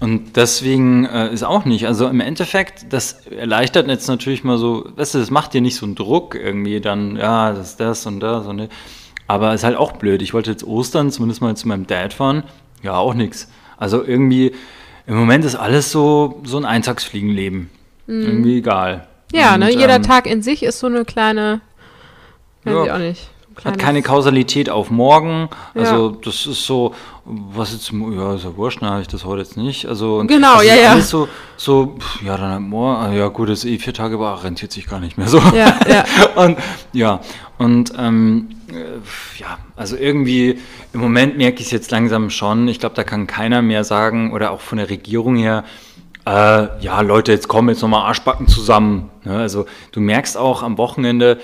[0.00, 1.86] und deswegen äh, ist auch nicht.
[1.86, 5.76] Also im Endeffekt, das erleichtert jetzt natürlich mal so, weißt du, das macht dir nicht
[5.76, 8.68] so einen Druck irgendwie dann, ja, das ist das und das und das.
[9.26, 10.20] Aber ist halt auch blöd.
[10.20, 12.42] Ich wollte jetzt Ostern zumindest mal zu meinem Dad fahren.
[12.82, 13.48] Ja, auch nix.
[13.78, 14.52] Also irgendwie,
[15.06, 17.70] im Moment ist alles so, so ein Eintagsfliegenleben.
[18.06, 19.06] irgendwie egal.
[19.32, 19.66] Ja, ne?
[19.72, 21.60] Und, Jeder ähm, Tag in sich ist so eine kleine.
[22.64, 22.84] Weiß Ja.
[22.84, 23.30] ich auch nicht.
[23.64, 25.48] Hat keine Kausalität auf morgen.
[25.74, 26.16] Also Ja.
[26.24, 29.56] das ist so, was jetzt, ja, ist ja wurscht, ne, habe ich das heute jetzt
[29.56, 29.86] nicht.
[29.86, 30.90] Also und Genau, das ja, ist ja.
[30.90, 34.16] Alles so, so, ja, dann halt morgen, ah, ja gut, das ist eh vier Tage,
[34.16, 35.38] aber rentiert sich gar nicht mehr so.
[35.54, 36.04] Ja, ja.
[36.42, 36.58] und
[36.92, 37.20] ja,
[37.58, 38.74] und ähm, äh,
[39.40, 40.58] ja, also irgendwie
[40.92, 42.68] im Moment merke ich es jetzt langsam schon.
[42.68, 45.64] Ich glaube, da kann keiner mehr sagen, oder auch von der Regierung her,
[46.26, 46.30] äh,
[46.80, 49.10] ja, Leute, jetzt kommen jetzt nochmal Arschbacken zusammen.
[49.24, 49.36] Ne?
[49.36, 51.38] Also du merkst auch am Wochenende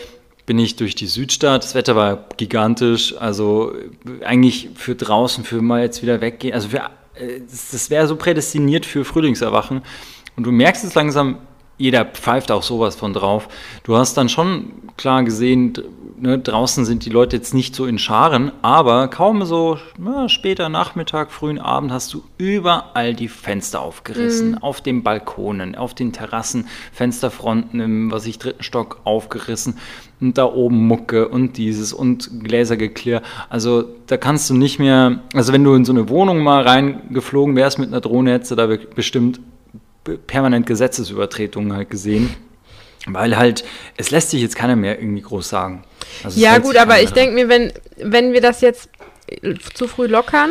[0.50, 1.62] bin ich durch die Südstadt.
[1.62, 3.14] Das Wetter war gigantisch.
[3.16, 3.72] Also
[4.24, 6.52] eigentlich für draußen, für mal jetzt wieder weggehen.
[6.52, 6.78] Also für,
[7.14, 9.82] äh, das, wäre so prädestiniert für Frühlingserwachen.
[10.34, 11.38] Und du merkst es langsam,
[11.78, 13.46] jeder pfeift auch sowas von drauf.
[13.84, 15.72] Du hast dann schon klar gesehen,
[16.20, 20.68] ne, draußen sind die Leute jetzt nicht so in Scharen, aber kaum so na, später
[20.68, 26.66] Nachmittag, frühen Abend hast du überall die Fenster aufgerissen, auf den Balkonen, auf den Terrassen,
[26.92, 29.78] Fensterfronten im, was ich, dritten Stock aufgerissen
[30.20, 33.22] und da oben Mucke und dieses und Gläsergeklirr.
[33.48, 37.56] Also da kannst du nicht mehr, also wenn du in so eine Wohnung mal reingeflogen
[37.56, 39.40] wärst mit einer Drohne, hättest du da be- bestimmt
[40.04, 42.30] be- permanent Gesetzesübertretungen halt gesehen.
[43.06, 43.64] Weil halt,
[43.96, 45.84] es lässt sich jetzt keiner mehr irgendwie groß sagen.
[46.22, 48.90] Also Ja, gut, aber ich denke mir, wenn, wenn wir das jetzt
[49.26, 50.50] äh, zu früh lockern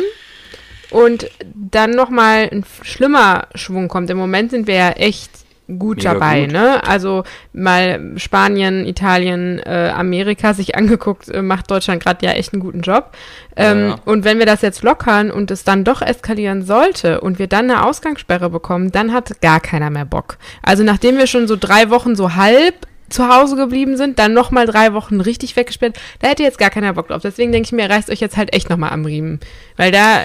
[0.90, 5.30] und dann nochmal ein schlimmer Schwung kommt, im Moment sind wir ja echt
[5.78, 6.52] gut Mega dabei, gut.
[6.52, 6.86] ne?
[6.86, 12.60] Also mal Spanien, Italien, äh, Amerika sich angeguckt, äh, macht Deutschland gerade ja echt einen
[12.62, 13.12] guten Job.
[13.56, 13.96] Ja, Ähm, ja.
[14.04, 17.70] Und wenn wir das jetzt lockern und es dann doch eskalieren sollte und wir dann
[17.70, 20.38] eine Ausgangssperre bekommen, dann hat gar keiner mehr Bock.
[20.62, 24.66] Also nachdem wir schon so drei Wochen so halb zu Hause geblieben sind, dann nochmal
[24.66, 27.22] drei Wochen richtig weggesperrt, da hätte jetzt gar keiner Bock drauf.
[27.22, 29.40] Deswegen denke ich mir, reißt euch jetzt halt echt nochmal am Riemen.
[29.76, 30.20] Weil da,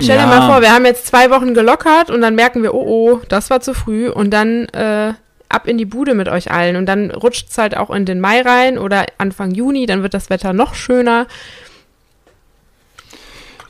[0.00, 0.26] stell dir Ja.
[0.26, 3.50] mal vor, wir haben jetzt zwei Wochen gelockert und dann merken wir, oh oh, das
[3.50, 5.14] war zu früh und dann äh,
[5.48, 8.20] ab in die Bude mit euch allen und dann rutscht es halt auch in den
[8.20, 11.26] Mai rein oder Anfang Juni, dann wird das Wetter noch schöner.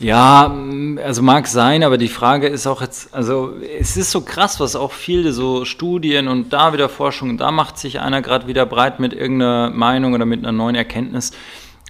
[0.00, 4.22] Ja, mm, also mag sein, aber die Frage ist auch jetzt, also es ist so
[4.22, 8.46] krass, was auch viele so Studien und da wieder Forschung, da macht sich einer gerade
[8.46, 11.32] wieder breit mit irgendeiner Meinung oder mit einer neuen Erkenntnis.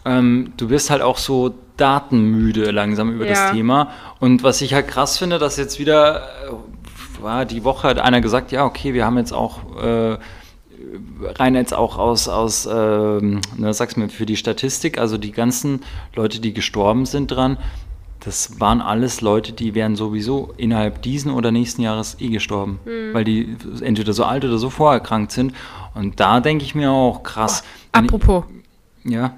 [0.04, 3.30] Ähm, du wirst halt auch so datenmüde langsam über Ja.
[3.32, 3.90] das Thema.
[4.20, 8.20] Und was ich halt krass finde, dass jetzt wieder, äh, war die Woche hat einer
[8.20, 10.18] gesagt, ja, okay, wir haben jetzt auch äh,
[11.38, 15.80] rein jetzt auch aus, aus ähm, na, sag's mir, für die Statistik, also die ganzen
[16.14, 17.56] Leute, die gestorben sind dran,
[18.20, 22.78] das waren alles Leute, die wären sowieso innerhalb diesen oder nächsten Jahres eh gestorben,
[23.12, 25.52] weil die entweder so alt oder so vorerkrankt sind.
[25.94, 27.62] Und da denke ich mir auch krass.
[27.92, 28.44] ich- Apropos,
[29.04, 29.34] ja.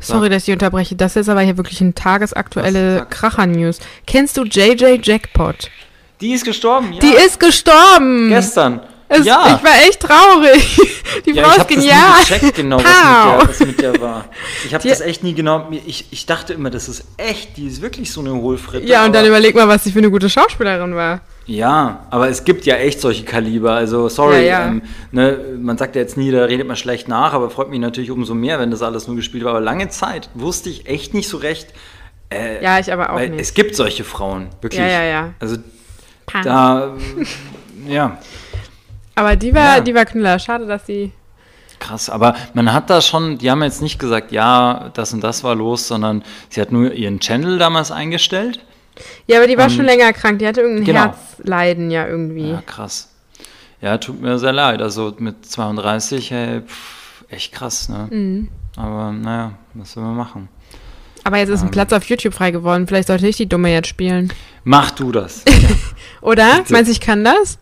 [0.00, 3.06] Sorry, dass ich unterbreche, das ist aber hier wirklich ein tagesaktuelle.
[3.10, 3.80] Kracher-News.
[4.06, 5.70] Kennst du JJ Jackpot?
[6.20, 7.00] Die ist gestorben, ja.
[7.00, 8.28] Die ist gestorben!
[8.28, 8.80] gestern.
[9.08, 9.56] Es, ja.
[9.56, 10.80] Ich war echt traurig.
[11.24, 12.18] Die ja, Frau ich ist habe das genial.
[12.18, 14.24] nie gecheckt, genau, was mit, der, was mit der war.
[14.66, 15.68] Ich habe das echt nie genau.
[15.86, 18.86] Ich, ich dachte immer, das ist echt, die ist wirklich so eine Hohlfritte.
[18.86, 21.22] Ja, und dann überleg mal, was sie für eine gute Schauspielerin war.
[21.48, 23.72] Ja, aber es gibt ja echt solche Kaliber.
[23.72, 24.66] Also, sorry, Ja, ja.
[24.66, 24.82] Ähm,
[25.12, 28.10] ne, man sagt ja jetzt nie, da redet man schlecht nach, aber freut mich natürlich
[28.10, 29.52] umso mehr, wenn das alles nur gespielt war.
[29.52, 31.72] Aber lange Zeit wusste ich echt nicht so recht.
[32.30, 33.40] Äh, Ja, ich aber auch weil nicht.
[33.40, 34.78] es gibt solche Frauen, wirklich.
[34.78, 35.30] Ja, ja, ja.
[35.40, 35.56] Also,
[36.26, 36.42] Pah.
[36.42, 36.92] da,
[37.88, 38.18] ja,
[39.14, 39.80] Aber die war, Ja.
[39.80, 40.38] die war Knüller.
[40.38, 41.12] Schade, dass sie.
[41.80, 42.10] krass.
[42.10, 45.54] Aber man hat da schon, die haben jetzt nicht gesagt, ja, das und das war
[45.54, 48.60] los, sondern sie hat nur ihren Channel damals eingestellt.
[49.26, 50.38] Ja, aber die war Und- schon länger krank.
[50.38, 51.00] Die hatte irgendein Genau.
[51.00, 52.50] Herzleiden ja irgendwie.
[52.50, 53.10] Ja, krass.
[53.80, 54.82] Ja, tut mir sehr leid.
[54.82, 58.08] Also mit 32, hey, pff, echt krass, ne?
[58.10, 58.48] Mhm.
[58.76, 60.48] Aber naja, was soll man machen?
[61.28, 61.72] Aber jetzt ist ein Ähm.
[61.72, 62.86] Platz auf YouTube frei geworden.
[62.86, 64.32] Vielleicht sollte ich die Dumme jetzt spielen.
[64.64, 65.44] Mach du das.
[66.22, 66.64] Oder?
[66.70, 67.58] Meinst du, ich kann das?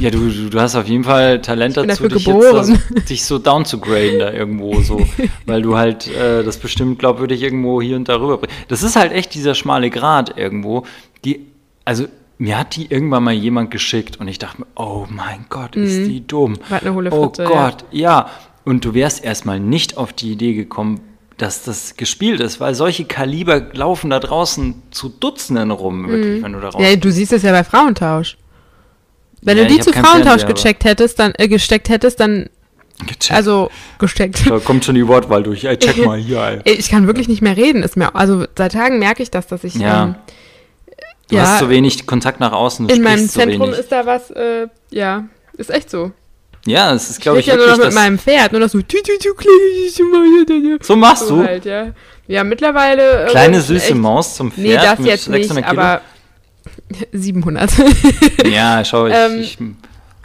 [0.00, 3.24] ja, du, du, du hast auf jeden Fall Talent dazu, dafür dich, jetzt das, dich
[3.24, 5.06] so down zu graden da irgendwo so.
[5.46, 8.56] weil du halt äh, das bestimmt glaubwürdig irgendwo hier und da rüberbringst.
[8.66, 10.84] Das ist halt echt dieser schmale Grat irgendwo.
[11.24, 11.46] Die,
[11.84, 15.76] also mir hat die irgendwann mal jemand geschickt und ich dachte mir, oh mein Gott,
[15.76, 16.58] ist die dumm.
[16.68, 17.48] War eine hohle Oh Fritte, ja.
[17.48, 18.30] Gott, ja.
[18.64, 20.98] Und du wärst erstmal nicht auf die Idee gekommen,
[21.36, 26.52] dass das gespielt ist, weil solche Kaliber laufen da draußen zu Dutzenden rum, wirklich, wenn
[26.54, 26.80] du da raus.
[26.80, 26.84] Mhm.
[26.88, 28.36] Ja, du siehst es ja bei Frauentausch.
[29.42, 32.48] Wenn Ja, du die zu Frauentausch Fernseher, gecheckt hättest, dann äh, gesteckt hättest, dann
[33.06, 33.32] Gecheckt.
[33.32, 34.48] also gesteckt.
[34.48, 35.64] da kommt schon die Wortwahl durch.
[35.64, 36.72] Ey, check mal hier, ey.
[36.72, 37.82] Ich kann wirklich nicht mehr reden.
[37.82, 40.04] Ist mir, also seit Tagen merke ich das, dass ich Ja.
[40.04, 40.14] ähm,
[41.28, 41.42] Du Ja.
[41.42, 45.24] hast so wenig Kontakt nach außen, in meinem Zentrum ist da was, äh, ja,
[45.56, 46.12] ist echt so.
[46.66, 47.94] Ja, es ist, Ich glaube ich, ja nur noch mit das.
[47.94, 48.78] meinem Pferd, nur noch so,
[50.82, 51.42] So machst du?
[51.42, 51.88] halt, ja.
[52.28, 53.26] Ja, mittlerweile.
[53.26, 55.80] äh, Kleine süße Maus zum Pferd Nee, das mit jetzt nicht, 600 Kilo?
[55.82, 56.00] aber
[57.12, 57.70] 700.
[58.50, 59.56] Ja, schau, ich, Ähm, ich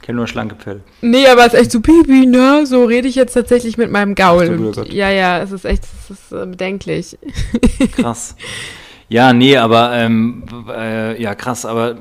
[0.02, 0.82] kenne nur schlanke Pferde.
[1.02, 2.66] Nee, aber es ist echt so Bibi, ne?
[2.66, 4.48] So rede ich jetzt tatsächlich mit meinem Gaul.
[4.50, 7.18] Und, ja, ja, es ist echt, es ist äh, bedenklich.
[7.96, 8.36] Krass.
[9.10, 11.96] Ja, nee, aber ähm, äh, ja, krass, aber äh,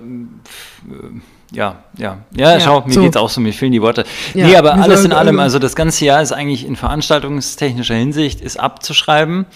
[1.52, 3.02] ja, ja, ja, ja, schau, mir so.
[3.02, 4.04] geht's auch so, mir fehlen die Worte.
[4.34, 8.40] Ja, nee, aber alles in allem, also das ganze Jahr ist eigentlich in veranstaltungstechnischer Hinsicht
[8.40, 9.46] ist abzuschreiben.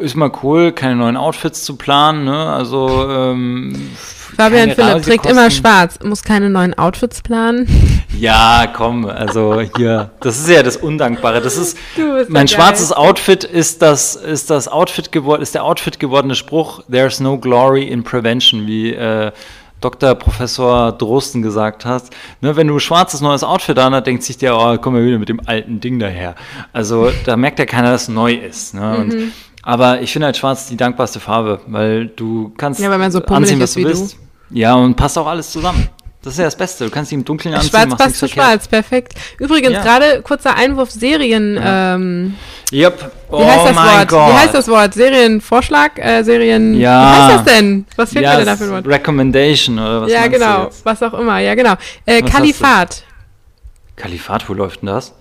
[0.00, 2.46] Ist mal cool, keine neuen Outfits zu planen, ne?
[2.52, 3.90] Also ähm,
[4.36, 7.66] Fabian Philipp trägt immer schwarz, muss keine neuen Outfits planen.
[8.18, 11.42] Ja, komm, also hier, das ist ja das Undankbare.
[11.42, 11.76] Das ist
[12.28, 12.90] mein schwarzes.
[12.90, 16.82] Outfit ist das ist das Outfit geworden, ist der Outfit gewordene Spruch.
[16.90, 19.32] There's no glory in prevention, wie äh,
[19.80, 20.14] Dr.
[20.14, 22.14] Professor Drosten gesagt hast.
[22.40, 25.18] Ne, wenn du schwarzes neues Outfit an hast, denkt sich der, oh, komm mal wieder
[25.18, 26.34] mit dem alten Ding daher.
[26.72, 28.74] Also da merkt ja keiner, dass es neu ist.
[28.74, 28.80] Ne?
[28.80, 29.00] Mhm.
[29.00, 33.10] Und, aber ich finde halt schwarz die dankbarste Farbe, weil du kannst ja, weil man
[33.10, 34.14] so anziehen, was du willst.
[34.14, 34.56] Du.
[34.58, 35.88] Ja, und passt auch alles zusammen.
[36.26, 36.84] Das ist ja das Beste.
[36.86, 37.70] Du kannst die im Dunkeln anziehen.
[37.70, 39.14] Schwarz passt zu schwarz, perfekt.
[39.38, 39.82] Übrigens, ja.
[39.84, 41.56] gerade kurzer Einwurf Serien.
[41.62, 42.34] Ähm,
[42.72, 43.12] yep.
[43.30, 44.08] Oh wie heißt das Wort?
[44.08, 44.28] Gott.
[44.28, 44.94] Wie heißt das Wort?
[44.94, 46.00] Serienvorschlag?
[46.00, 46.80] Äh, Serien.
[46.80, 47.00] Ja.
[47.00, 47.86] Wie heißt das denn?
[47.94, 48.88] Was fehlt ja, mir denn da für ein Wort?
[48.88, 50.10] Recommendation oder was?
[50.10, 50.68] Ja, genau.
[50.82, 51.38] Was auch immer.
[51.38, 51.74] Ja, genau.
[52.04, 53.04] Äh, Kalifat.
[53.94, 55.14] Kalifat, wo läuft denn das?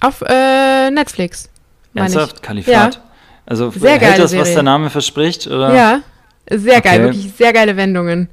[0.00, 1.50] Auf äh, Netflix.
[1.94, 2.42] Ernsthaft?
[2.42, 2.94] Kalifat?
[2.94, 3.02] Ja.
[3.44, 4.46] Also sehr hält das, Serie.
[4.46, 5.48] was der Name verspricht?
[5.48, 5.74] Oder?
[5.74, 6.00] Ja.
[6.48, 7.14] Sehr geil, okay.
[7.14, 8.30] wirklich sehr geile Wendungen.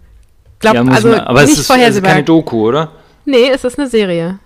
[0.64, 2.10] Glaub, ja, also man, aber nicht es ist, vorhersehbar.
[2.10, 2.92] Es ist keine Doku, oder?
[3.26, 4.40] Nee, es ist eine Serie.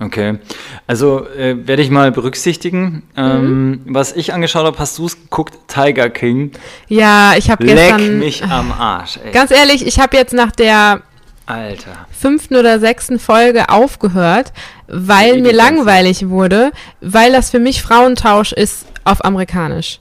[0.00, 0.38] Okay.
[0.86, 3.02] Also äh, werde ich mal berücksichtigen.
[3.16, 3.80] Ähm, mhm.
[3.86, 5.58] Was ich angeschaut habe, hast du es geguckt?
[5.66, 6.52] Tiger King.
[6.88, 8.00] Ja, ich habe gestern.
[8.00, 9.32] Leck mich am Arsch, ey.
[9.32, 11.02] Ganz ehrlich, ich habe jetzt nach der
[11.46, 12.06] Alter.
[12.18, 14.52] fünften oder sechsten Folge aufgehört,
[14.86, 20.00] weil mir langweilig wurde, weil das für mich Frauentausch ist auf amerikanisch.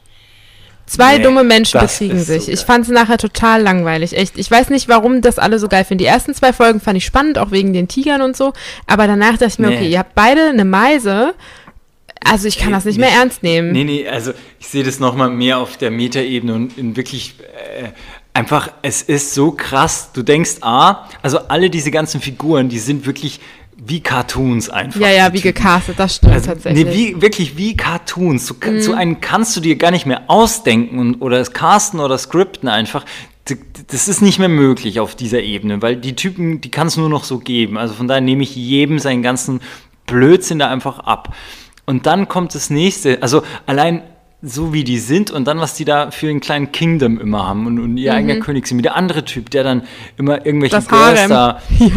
[0.87, 2.45] Zwei nee, dumme Menschen bekriegen sich.
[2.45, 4.15] So ich fand es nachher total langweilig.
[4.15, 4.37] Echt.
[4.37, 5.99] Ich weiß nicht, warum das alle so geil finden.
[5.99, 8.53] Die ersten zwei Folgen fand ich spannend, auch wegen den Tigern und so.
[8.87, 9.75] Aber danach dachte ich mir, nee.
[9.75, 11.35] okay, ihr habt beide eine Meise.
[12.23, 13.73] Also ich kann nee, das nicht, mehr ernst nehmen.
[13.73, 17.89] Nee, nee, also ich sehe das nochmal mehr auf der Metaebene und in wirklich äh,
[18.33, 20.11] einfach, es ist so krass.
[20.13, 23.41] Du denkst, ah, also alle diese ganzen Figuren, die sind wirklich
[23.89, 24.99] wie Cartoons einfach.
[24.99, 26.85] Ja, ja, wie gecastet, das stimmt also, tatsächlich.
[26.85, 28.47] Nee, wie, wirklich wie Cartoons.
[28.47, 28.81] So, mhm.
[28.81, 33.05] so einen kannst du dir gar nicht mehr ausdenken und, oder casten oder scripten einfach.
[33.89, 37.07] Das ist nicht mehr möglich auf dieser Ebene, weil die Typen, die kann es nur
[37.07, 37.77] noch so geben.
[37.77, 39.61] Also von daher nehme ich jedem seinen ganzen
[40.05, 41.33] Blödsinn da einfach ab.
[41.85, 43.21] Und dann kommt das nächste.
[43.21, 44.03] Also allein
[44.43, 47.65] so wie die sind und dann, was die da für einen kleinen Kingdom immer haben
[47.65, 48.17] und, und ihr mhm.
[48.17, 48.77] eigener König sind.
[48.77, 49.81] Wie der andere Typ, der dann
[50.15, 51.89] immer irgendwelche Girls da, ja.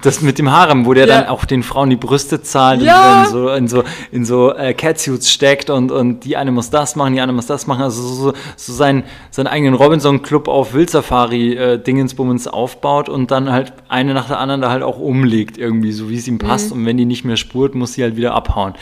[0.00, 1.18] das mit dem Harem, wo der ja.
[1.18, 3.22] dann auch den Frauen die Brüste zahlt ja.
[3.22, 6.70] und in so, in so, in so äh, Catsuits steckt und, und die eine muss
[6.70, 7.82] das machen, die andere muss das machen.
[7.82, 13.72] Also so, so, so seinen, seinen eigenen Robinson-Club auf Wildsafari-Dingensbummens äh, aufbaut und dann halt
[13.88, 16.70] eine nach der anderen da halt auch umlegt irgendwie, so wie es ihm passt.
[16.70, 16.80] Mhm.
[16.80, 18.74] Und wenn die nicht mehr spurt, muss sie halt wieder abhauen.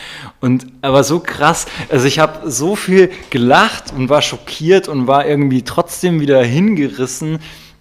[0.43, 5.27] Und aber so krass, also ich habe so viel gelacht und war schockiert und war
[5.27, 7.39] irgendwie trotzdem wieder hingerissen.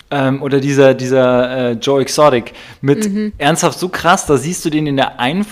[0.10, 3.34] Ähm, oder dieser, dieser äh, Joe Exotic mit mhm.
[3.38, 5.48] ernsthaft so krass, da siehst du den in der Einf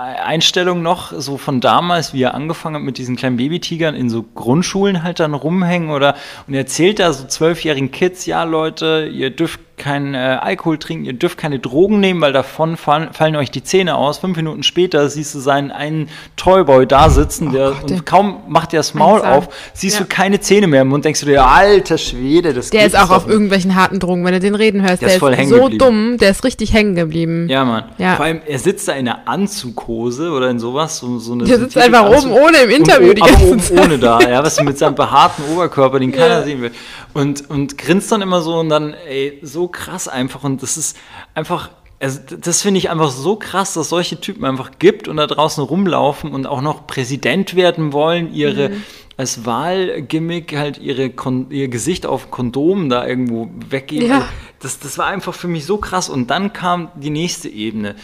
[0.00, 4.22] Einstellung noch so von damals, wie er angefangen hat mit diesen kleinen Babytigern in so
[4.22, 6.14] Grundschulen halt dann rumhängen oder
[6.46, 11.04] und er erzählt da so zwölfjährigen Kids, ja Leute, ihr dürft keinen äh, Alkohol trinken,
[11.04, 14.18] ihr dürft keine Drogen nehmen, weil davon fallen, fallen, euch die Zähne aus.
[14.18, 18.42] Fünf Minuten später siehst du seinen einen Toyboy da sitzen, oh der, Gott, und kaum
[18.48, 20.02] macht er das Maul auf, siehst ja.
[20.02, 23.10] du keine Zähne mehr im Mund, denkst du dir, alter Schwede, das Der ist auch
[23.10, 23.32] auf nicht.
[23.32, 25.78] irgendwelchen harten Drogen, wenn du den reden hörst, der, der ist, voll ist so geblieben.
[25.78, 27.48] dumm, der ist richtig hängen geblieben.
[27.48, 27.84] Ja, Mann.
[27.98, 28.16] Ja.
[28.16, 31.58] Vor allem, er sitzt da in einer Anzughose oder in sowas, so, so eine Der
[31.58, 33.80] sitzt einfach oben ohne im Interview und, die ganze oben Zeit.
[33.80, 36.72] ohne da, ja, was mit seinem behaarten Oberkörper, den keiner sehen will.
[37.14, 40.44] Und, und grinst dann immer so und dann, ey, so krass einfach.
[40.44, 40.96] Und das ist
[41.34, 45.26] einfach, also das finde ich einfach so krass, dass solche Typen einfach gibt und da
[45.26, 48.82] draußen rumlaufen und auch noch Präsident werden wollen, ihre mhm.
[49.16, 51.10] als Wahlgimmick halt ihre
[51.50, 54.08] ihr Gesicht auf Kondomen da irgendwo weggeben.
[54.08, 54.28] Ja.
[54.60, 56.08] Das, das war einfach für mich so krass.
[56.08, 57.96] Und dann kam die nächste Ebene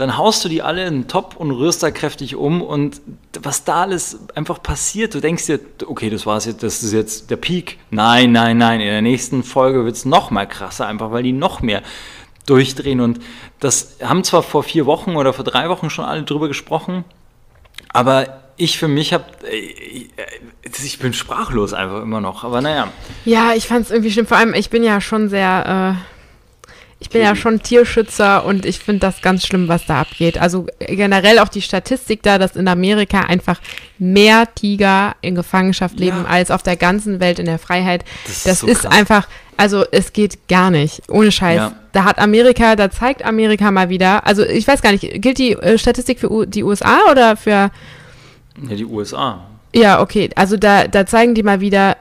[0.00, 3.00] dann haust du die alle in den Topf und rührst da kräftig um und
[3.42, 7.30] was da alles einfach passiert, du denkst dir, okay, das war's jetzt, das ist jetzt
[7.30, 7.78] der Peak.
[7.90, 11.32] Nein, nein, nein, in der nächsten Folge wird es noch mal krasser, einfach weil die
[11.32, 11.82] noch mehr
[12.46, 13.20] durchdrehen und
[13.60, 17.04] das haben zwar vor vier Wochen oder vor drei Wochen schon alle drüber gesprochen,
[17.92, 20.08] aber ich für mich habe, äh,
[20.62, 22.88] ich bin sprachlos einfach immer noch, aber naja.
[23.24, 25.96] Ja, ich fand es irgendwie schlimm, vor allem ich bin ja schon sehr...
[25.98, 26.19] Äh
[27.02, 30.36] ich bin ja schon Tierschützer und ich finde das ganz schlimm, was da abgeht.
[30.38, 33.58] Also generell auch die Statistik da, dass in Amerika einfach
[33.98, 36.30] mehr Tiger in Gefangenschaft leben Ja.
[36.30, 38.04] als auf der ganzen Welt in der Freiheit.
[38.26, 38.92] Das Das, ist so ist krass.
[38.92, 41.02] einfach, also es geht gar nicht.
[41.08, 41.56] Ohne Scheiß.
[41.56, 41.72] Ja.
[41.92, 45.52] Da hat Amerika, da zeigt Amerika mal wieder, also ich weiß gar nicht, gilt die
[45.52, 47.70] äh, Statistik für U die USA oder für
[48.68, 49.46] Ja, die USA.
[49.74, 50.28] ja, okay.
[50.36, 51.96] Also da, da zeigen die mal wieder,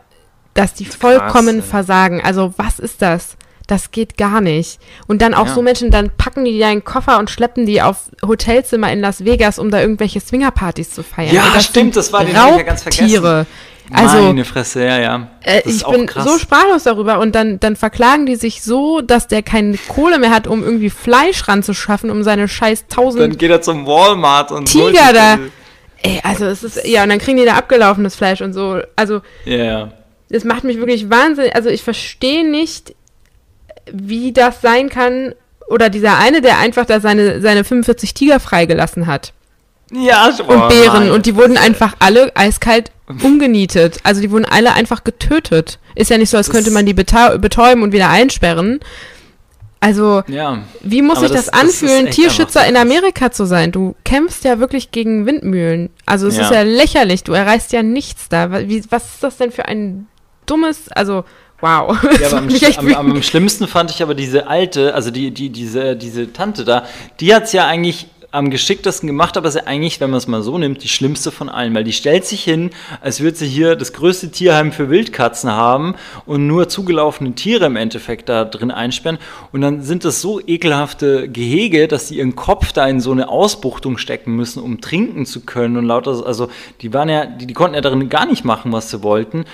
[0.55, 1.61] dass die vollkommen ey.
[1.61, 2.21] versagen.
[2.21, 3.37] Also was ist das?
[3.69, 4.79] Das geht gar nicht.
[5.07, 5.53] Und dann auch Ja.
[5.53, 9.23] so Menschen, dann packen die da einen Koffer und schleppen die auf Hotelzimmer in Las
[9.25, 11.35] Vegas, um da irgendwelche Swingerpartys zu feiern.
[11.35, 13.03] Ja, das stimmt, das war- den ich ja ganz vergessen.
[13.03, 13.45] Raubtiere.
[13.91, 15.27] Also Meine Fresse, ja, ja.
[15.43, 16.23] äh, ich bin krass.
[16.23, 20.29] so sprachlos darüber und dann, dann verklagen die sich so, dass der keine Kohle mehr
[20.31, 24.65] hat, um irgendwie Fleisch ranzuschaffen, um seine scheiß tausend Dann geht er zum Walmart und
[24.65, 25.39] Tiger da.
[26.03, 28.79] Ey, also es ist, ja, und dann kriegen die da abgelaufenes Fleisch und so.
[28.95, 29.91] Also Ja, ja.
[30.29, 31.55] das macht mich wirklich wahnsinnig.
[31.55, 32.93] Also ich verstehe nicht,
[33.91, 35.33] wie das sein kann.
[35.67, 39.33] Oder dieser eine, der einfach da seine, seine 45 Tiger freigelassen hat.
[39.91, 40.93] Ja, Und oh, Bären.
[41.05, 41.11] Mann.
[41.11, 42.91] Und die wurden einfach alle eiskalt
[43.23, 43.97] umgenietet.
[44.03, 45.79] Also die wurden alle einfach getötet.
[45.95, 48.79] Ist ja nicht so, als Das- könnte man die betäuben und wieder einsperren.
[49.81, 50.59] Also, Ja.
[50.81, 52.81] wie muss sich das, das- das anfühlen, echt Tierschützer in so.
[52.81, 53.71] Amerika zu sein?
[53.71, 55.89] Du kämpfst ja wirklich gegen Windmühlen.
[56.05, 56.43] Also es Ja.
[56.43, 58.51] ist ja lächerlich, du erreichst ja nichts da.
[58.67, 60.07] Wie, was ist das denn für ein
[60.45, 61.23] dummes, also
[61.61, 61.97] wow.
[62.21, 62.95] Ja, am, am, wütend.
[62.97, 66.85] am schlimmsten fand ich aber diese alte, also die, die, diese, diese Tante da,
[67.19, 70.27] die hat es ja eigentlich am geschicktesten gemacht, aber ist ja eigentlich, wenn man es
[70.27, 72.69] mal so nimmt, die schlimmste von allen, weil die stellt sich hin,
[73.01, 75.95] als würde sie hier das größte Tierheim für Wildkatzen haben
[76.25, 79.17] und nur zugelaufene Tiere im Endeffekt da drin einsperren.
[79.51, 83.29] Und dann sind das so ekelhafte Gehege, dass sie ihren Kopf da in so eine
[83.29, 86.49] Ausbuchtung stecken müssen, um trinken zu können und lauter, also
[86.81, 89.45] die waren ja, die, die konnten ja darin gar nicht machen, was sie wollten.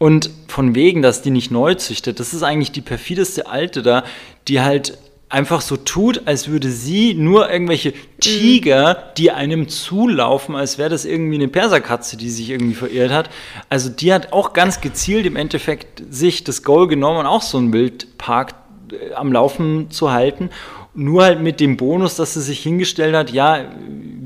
[0.00, 4.02] Und von wegen, dass die nicht neu züchtet, das ist eigentlich die perfideste Alte da,
[4.48, 4.96] die halt
[5.28, 11.04] einfach so tut, als würde sie nur irgendwelche Tiger, die einem zulaufen, als wäre das
[11.04, 13.28] irgendwie eine Perserkatze, die sich irgendwie verirrt hat.
[13.68, 17.74] Also die hat auch ganz gezielt im Endeffekt sich das Goal genommen auch so einen
[17.74, 18.54] Wildpark
[18.92, 20.48] äh, am Laufen zu halten.
[20.94, 23.66] Nur halt mit dem Bonus, dass sie sich hingestellt hat, ja,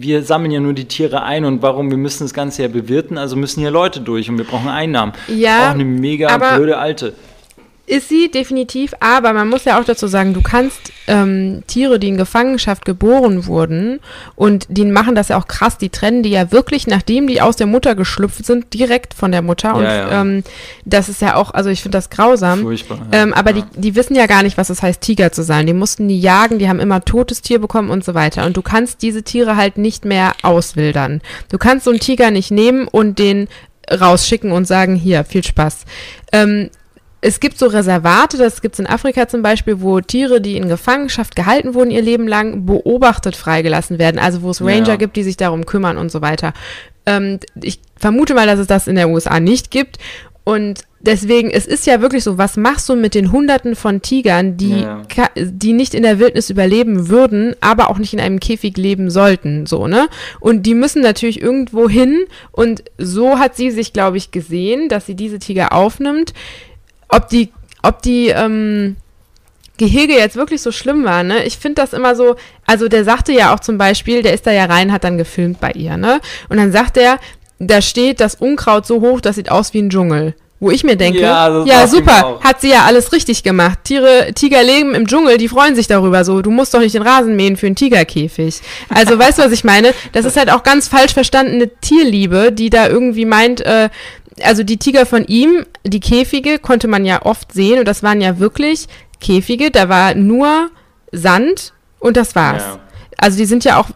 [0.05, 3.17] wir sammeln ja nur die Tiere ein und warum, wir müssen das Ganze ja bewirten,
[3.19, 5.13] also müssen hier Leute durch und wir brauchen Einnahmen.
[5.29, 7.15] Ja, Auch eine mega blöde Alte.
[7.87, 12.09] Ist sie definitiv, aber man muss ja auch dazu sagen, du kannst ähm, Tiere, die
[12.09, 14.01] in Gefangenschaft geboren wurden
[14.37, 17.57] und die machen das ja auch krass, die trennen die ja wirklich, nachdem die aus
[17.57, 19.74] der Mutter geschlüpft sind, direkt von der Mutter.
[19.74, 20.22] und Ja.
[20.22, 20.45] Ähm,
[20.87, 22.62] das ist ja auch, also ich finde das grausam.
[22.62, 23.01] Furchtbar.
[23.12, 23.22] ja.
[23.22, 25.66] Ähm, aber die, die wissen ja gar nicht, was es heißt, Tiger zu sein.
[25.66, 28.47] Die mussten die jagen, die haben immer totes Tier bekommen und so weiter.
[28.47, 31.20] Und du kannst diese Tiere halt nicht mehr auswildern.
[31.51, 33.49] Du kannst so einen Tiger nicht nehmen und den
[33.91, 35.85] rausschicken und sagen, hier, viel Spaß.
[36.32, 36.70] Ähm,
[37.25, 40.68] es gibt so Reservate, das gibt es in Afrika zum Beispiel, wo Tiere, die in
[40.68, 44.18] Gefangenschaft gehalten wurden ihr Leben lang, beobachtet freigelassen werden.
[44.18, 44.97] Also wo es Ranger ja.
[44.97, 46.53] gibt, die sich darum kümmern und so weiter.
[47.07, 49.97] Ähm, ich vermute mal, dass es das in der USA nicht gibt.
[50.45, 54.59] Und deswegen, es ist ja wirklich so, was machst du mit den Hunderten von Tigern,
[54.59, 55.01] die, Ja.
[55.35, 59.64] die nicht in der Wildnis überleben würden, aber auch nicht in einem Käfig leben sollten,
[59.64, 60.09] so, ne?
[60.41, 65.07] Und die müssen natürlich irgendwo hin und so hat sie sich, glaube ich, gesehen, dass
[65.07, 66.35] sie diese Tiger aufnimmt.
[67.15, 67.53] Ob die,
[67.83, 68.97] ob die, ähm,
[69.77, 71.45] Gehege jetzt wirklich so schlimm war, ne?
[71.45, 74.53] Ich finde das immer so, also der sagte ja auch zum Beispiel, der ist da
[74.53, 76.21] ja rein, hat dann gefilmt bei ihr, ne?
[76.49, 77.19] Und dann sagt er,
[77.59, 80.35] da steht das Unkraut so hoch, das sieht aus wie ein Dschungel.
[80.65, 83.81] Wo ich mir denke, Ja, ja, super, hat sie ja alles richtig gemacht.
[83.85, 86.41] Tiere, Tiger leben im Dschungel, die freuen sich darüber so.
[86.41, 88.62] Du musst doch nicht den Rasen mähen für einen Tigerkäfig.
[88.89, 89.93] Also, weißt du, was ich meine?
[90.12, 93.91] Das ist halt auch ganz falsch verstandene Tierliebe, die da irgendwie meint, äh,
[94.43, 98.23] also die Tiger von ihm, die Käfige, konnte man ja oft sehen und das waren
[98.23, 98.87] ja wirklich
[99.21, 100.71] Käfige, da war nur
[101.12, 102.62] Sand und das war's.
[102.62, 102.81] Ja.
[103.19, 103.87] Also die sind ja auch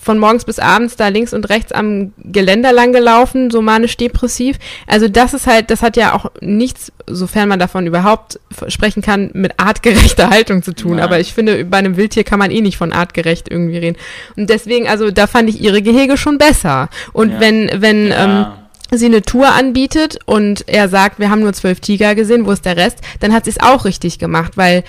[0.00, 4.56] von morgens bis abends da links und rechts am Geländer lang gelaufen, so manisch-depressiv.
[4.86, 9.30] Also das ist halt, das hat ja auch nichts, sofern man davon überhaupt sprechen kann,
[9.34, 10.92] mit artgerechter Haltung zu tun.
[10.96, 11.04] Nein.
[11.04, 13.96] Aber ich finde, bei einem Wildtier kann man eh nicht von artgerecht irgendwie reden.
[14.36, 16.88] Und deswegen, also da fand ich ihre Gehege schon besser.
[17.12, 17.40] Und Ja.
[17.40, 18.56] wenn, wenn, ähm, Ja.
[18.92, 22.64] sie eine Tour anbietet und er sagt, wir haben nur zwölf Tiger gesehen, wo ist
[22.64, 24.82] der Rest, dann hat sie es auch richtig gemacht, weil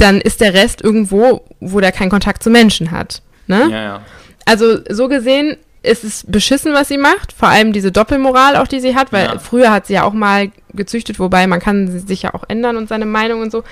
[0.00, 3.22] dann ist der Rest irgendwo, wo der keinen Kontakt zu Menschen hat.
[3.46, 3.68] Ne?
[3.70, 4.00] ja, ja.
[4.46, 8.80] Also so gesehen ist es beschissen, was sie macht, vor allem diese Doppelmoral auch, die
[8.80, 9.38] sie hat, weil Ja.
[9.38, 12.88] früher hat sie ja auch mal gezüchtet, wobei man kann sich ja auch ändern und
[12.88, 13.62] seine Meinung und so.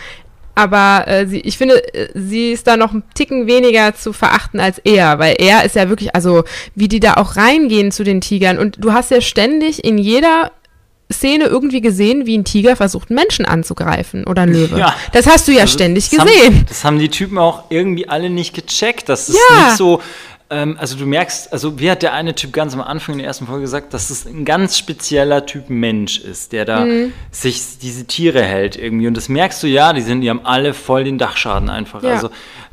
[0.55, 4.59] Aber äh, sie, ich finde, äh, sie ist da noch einen Ticken weniger zu verachten
[4.59, 8.21] als er, weil er ist ja wirklich, also wie die da auch reingehen zu den
[8.21, 10.51] Tigern und du hast ja ständig in jeder
[11.13, 14.79] Szene irgendwie gesehen, wie ein Tiger versucht, einen Menschen anzugreifen oder ein Löwe.
[14.79, 14.95] Ja.
[15.13, 16.55] Das hast du ja Also, ständig das gesehen.
[16.57, 19.09] Haben, das haben die Typen auch irgendwie alle nicht gecheckt.
[19.09, 19.67] Das ist Ja.
[19.67, 20.01] nicht so.
[20.51, 23.27] Ähm, also du merkst, also wie hat der eine Typ ganz am Anfang in der
[23.27, 27.13] ersten Folge gesagt, dass es ein ganz spezieller Typ Mensch ist, der da Mhm.
[27.31, 29.07] sich diese Tiere hält irgendwie.
[29.09, 32.03] Und das merkst du ja, die sind, die haben alle voll den Dachschaden einfach.
[32.03, 32.11] Ja.
[32.13, 32.31] Also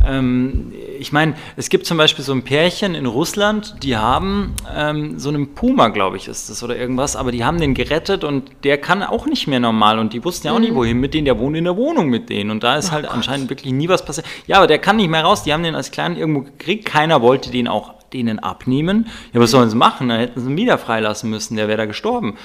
[0.07, 5.19] ähm, ich meine, es gibt zum Beispiel so ein Pärchen in Russland, die haben ähm,
[5.19, 8.51] so einen Puma, glaube ich, ist das oder irgendwas, aber die haben den gerettet und
[8.63, 10.63] der kann auch nicht mehr normal und die wussten ja auch Mhm.
[10.65, 12.91] nicht, wohin mit denen, der wohnt in der Wohnung mit denen und da ist Oh
[12.93, 14.27] halt anscheinend wirklich nie was passiert.
[14.47, 17.21] Ja, aber der kann nicht mehr raus, die haben den als Kleinen irgendwo gekriegt, keiner
[17.21, 19.07] wollte den auch denen abnehmen.
[19.33, 20.09] Ja, was sollen sie machen?
[20.09, 22.37] Dann hätten sie ihn wieder freilassen müssen, der wäre da gestorben.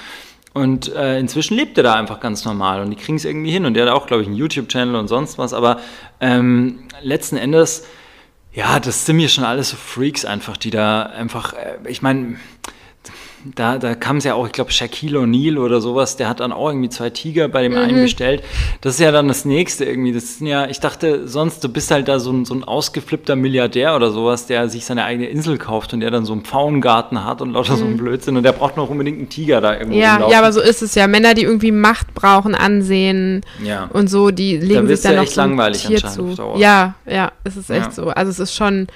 [0.53, 3.65] Und äh, inzwischen lebt er da einfach ganz normal und die kriegen es irgendwie hin.
[3.65, 5.53] Und der hat auch, glaube ich, einen YouTube-Channel und sonst was.
[5.53, 5.79] Aber
[6.19, 7.85] ähm, letzten Endes,
[8.53, 12.35] ja, das sind mir schon alles so Freaks einfach, die da einfach, äh, ich meine,
[13.55, 16.51] da, da kam es ja auch, ich glaube, Shaquille O'Neal oder sowas, der hat dann
[16.51, 18.43] auch irgendwie zwei Tiger bei dem einen bestellt.
[18.81, 20.11] Das ist ja dann das nächste irgendwie.
[20.13, 23.35] Das sind ja, ich dachte sonst, du bist halt da so ein, so ein ausgeflippter
[23.35, 27.23] Milliardär oder sowas, der sich seine eigene Insel kauft und der dann so einen Pfauengarten
[27.25, 29.97] hat und lauter so einen Blödsinn und der braucht noch unbedingt einen Tiger da irgendwo
[29.97, 31.07] Ja, ja, aber so ist es ja.
[31.07, 33.89] Männer, die irgendwie Macht brauchen, Ansehen Ja.
[33.93, 36.35] und so, die legen sich wird's dann ja noch echt so langweilig Tier zu.
[36.57, 37.91] Ja, ja, es ist echt Ja.
[37.91, 38.07] so.
[38.09, 38.87] Also es ist schon,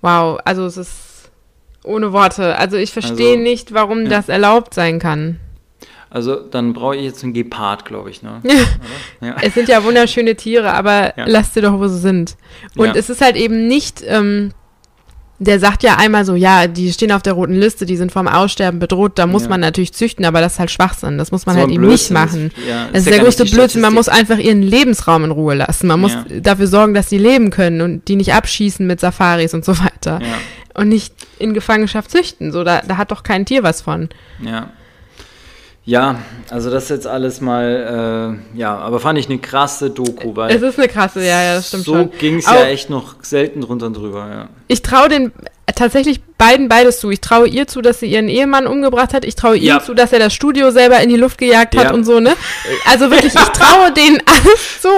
[0.00, 0.90] wow, also es ist
[1.84, 2.56] ohne Worte.
[2.58, 4.08] Also ich verstehe Also, nicht, warum ja.
[4.10, 5.38] das erlaubt sein kann.
[6.10, 8.42] Also dann brauche ich jetzt einen Gepard, glaube ich, ne?
[9.22, 9.36] Ja.
[9.40, 11.24] Es sind ja wunderschöne Tiere, aber Ja.
[11.26, 12.36] lasst sie doch, wo sie sind.
[12.76, 12.94] Und Ja.
[12.94, 14.52] es ist halt eben nicht, ähm,
[15.38, 18.28] der sagt ja einmal so, ja, die stehen auf der roten Liste, die sind vom
[18.28, 19.48] Aussterben bedroht, da muss Ja.
[19.48, 22.08] man natürlich züchten, aber das ist halt Schwachsinn, das muss man So halt eben nicht
[22.08, 22.50] Blödsinn, machen.
[22.68, 25.86] ja, Das ist ja der größte Blödsinn, man muss einfach ihren Lebensraum in Ruhe lassen.
[25.88, 26.24] Man muss Ja.
[26.40, 30.20] dafür sorgen, dass sie leben können und die nicht abschießen mit Safaris und so weiter.
[30.74, 34.08] Und nicht in Gefangenschaft züchten, so, da, da hat doch kein Tier was von.
[34.40, 34.70] Ja.
[35.84, 40.36] Ja, also das ist jetzt alles mal, äh, ja, aber fand ich eine krasse Doku,
[40.36, 42.10] weil Es ist eine krasse, ja, ja, das stimmt so schon.
[42.12, 44.48] ging es ja echt noch selten drunter und drüber, ja.
[44.68, 45.32] Ich traue den
[45.74, 47.10] tatsächlich beiden beides zu.
[47.10, 49.24] Ich traue ihr zu, dass sie ihren Ehemann umgebracht hat.
[49.24, 49.76] Ich traue Ja.
[49.78, 51.92] ihm zu, dass er das Studio selber in die Luft gejagt hat Ja.
[51.92, 52.32] und so, ne?
[52.90, 54.90] Also wirklich, ich traue denen alles zu.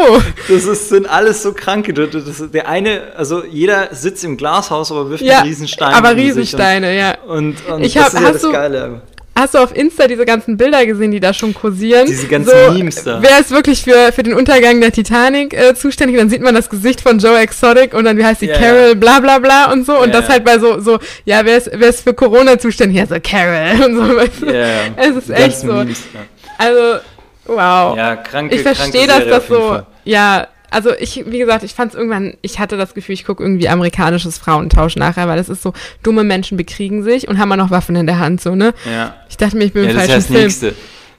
[0.52, 1.92] Das ist, sind alles so kranke.
[1.92, 5.92] Das, das, der eine, also jeder sitzt im Glashaus, aber wirft Ja, einen Riesenstein.
[5.94, 7.18] aber Riesensteine, ja.
[7.26, 9.02] Und, und, Ich das hab- ist ja das du- Geile.
[9.36, 12.06] Hast du auf Insta diese ganzen Bilder gesehen, die da schon kursieren?
[12.06, 13.20] Diese ganzen Memes da.
[13.20, 16.18] Wer ist wirklich für, für den Untergang der Titanic äh, zuständig?
[16.18, 18.94] Dann sieht man das Gesicht von Joe Exotic und dann, wie heißt die, Ja, Carol,
[18.94, 19.98] bla bla bla und so.
[19.98, 22.98] Und Ja, das halt bei so, so, ja, wer ist, wer ist für Corona zuständig?
[22.98, 24.16] Ja, so Carol und so.
[24.16, 24.46] Weißt du?
[24.46, 24.66] Ja, ja.
[24.96, 25.66] Es ist echt so.
[25.66, 26.20] Memes, ja.
[26.56, 27.00] Also,
[27.46, 27.96] wow.
[27.96, 29.60] Ja, kranke, ich verstehe kranke das, so.
[29.60, 29.86] Fall.
[30.04, 33.42] Ja, also ich, wie gesagt, ich fand es irgendwann, ich hatte das Gefühl, ich gucke
[33.42, 35.72] irgendwie amerikanisches Frauentausch nachher, weil das ist so,
[36.02, 38.74] dumme Menschen bekriegen sich und haben auch noch Waffen in der Hand, so, ne?
[38.84, 39.14] Ja.
[39.28, 40.72] Ich dachte mir, ich bin Ja, im das ist ja falschen das Film.
[40.72, 40.74] Nächste.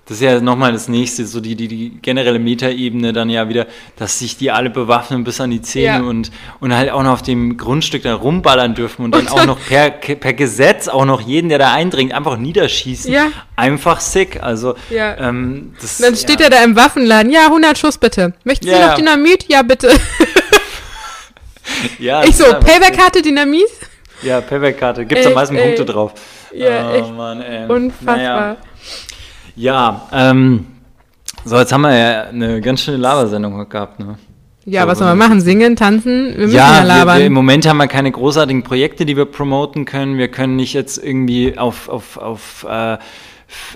[0.07, 3.65] Das ist ja nochmal das Nächste, so die, die, die generelle Metaebene dann ja wieder,
[3.97, 5.99] dass sich die alle bewaffnen bis an die Zähne Ja.
[6.03, 6.29] und,
[6.59, 9.47] und halt auch noch auf dem Grundstück da rumballern dürfen und dann Und auch dann-
[9.47, 13.11] noch per, per Gesetz auch noch jeden, der da eindringt, einfach niederschießen.
[13.11, 13.29] Ja.
[13.55, 14.43] Einfach sick.
[14.43, 15.17] Also, Ja.
[15.17, 17.31] ähm, das Dann steht er da im Waffenladen.
[17.31, 18.33] Ja, 100 Schuss bitte.
[18.43, 18.93] Möchten Sie noch.
[18.93, 19.45] Dynamit?
[19.49, 19.89] Ja, bitte.
[21.99, 23.65] Ja, ich so, Payback-Karte, Dynamit?
[24.21, 25.05] Ja, Payback-Karte.
[25.05, 25.65] Gibt es am meisten ey.
[25.75, 26.13] Punkte drauf.
[26.53, 27.67] Ja, oh, echt Mann, ey.
[27.69, 28.15] Unfassbar.
[28.17, 28.57] Naja.
[29.55, 30.65] Ja, ähm,
[31.45, 34.17] so, jetzt haben wir ja eine ganz schöne Labersendung gehabt, ne?
[34.65, 35.41] Ja, So, was soll man machen?
[35.41, 36.31] Singen, tanzen?
[36.31, 37.19] Wir müssen Ja, ja, wir, labern.
[37.19, 40.17] wir, im Moment haben wir keine großartigen Projekte, die wir promoten können.
[40.17, 42.97] Wir können nicht jetzt irgendwie auf, auf, auf äh,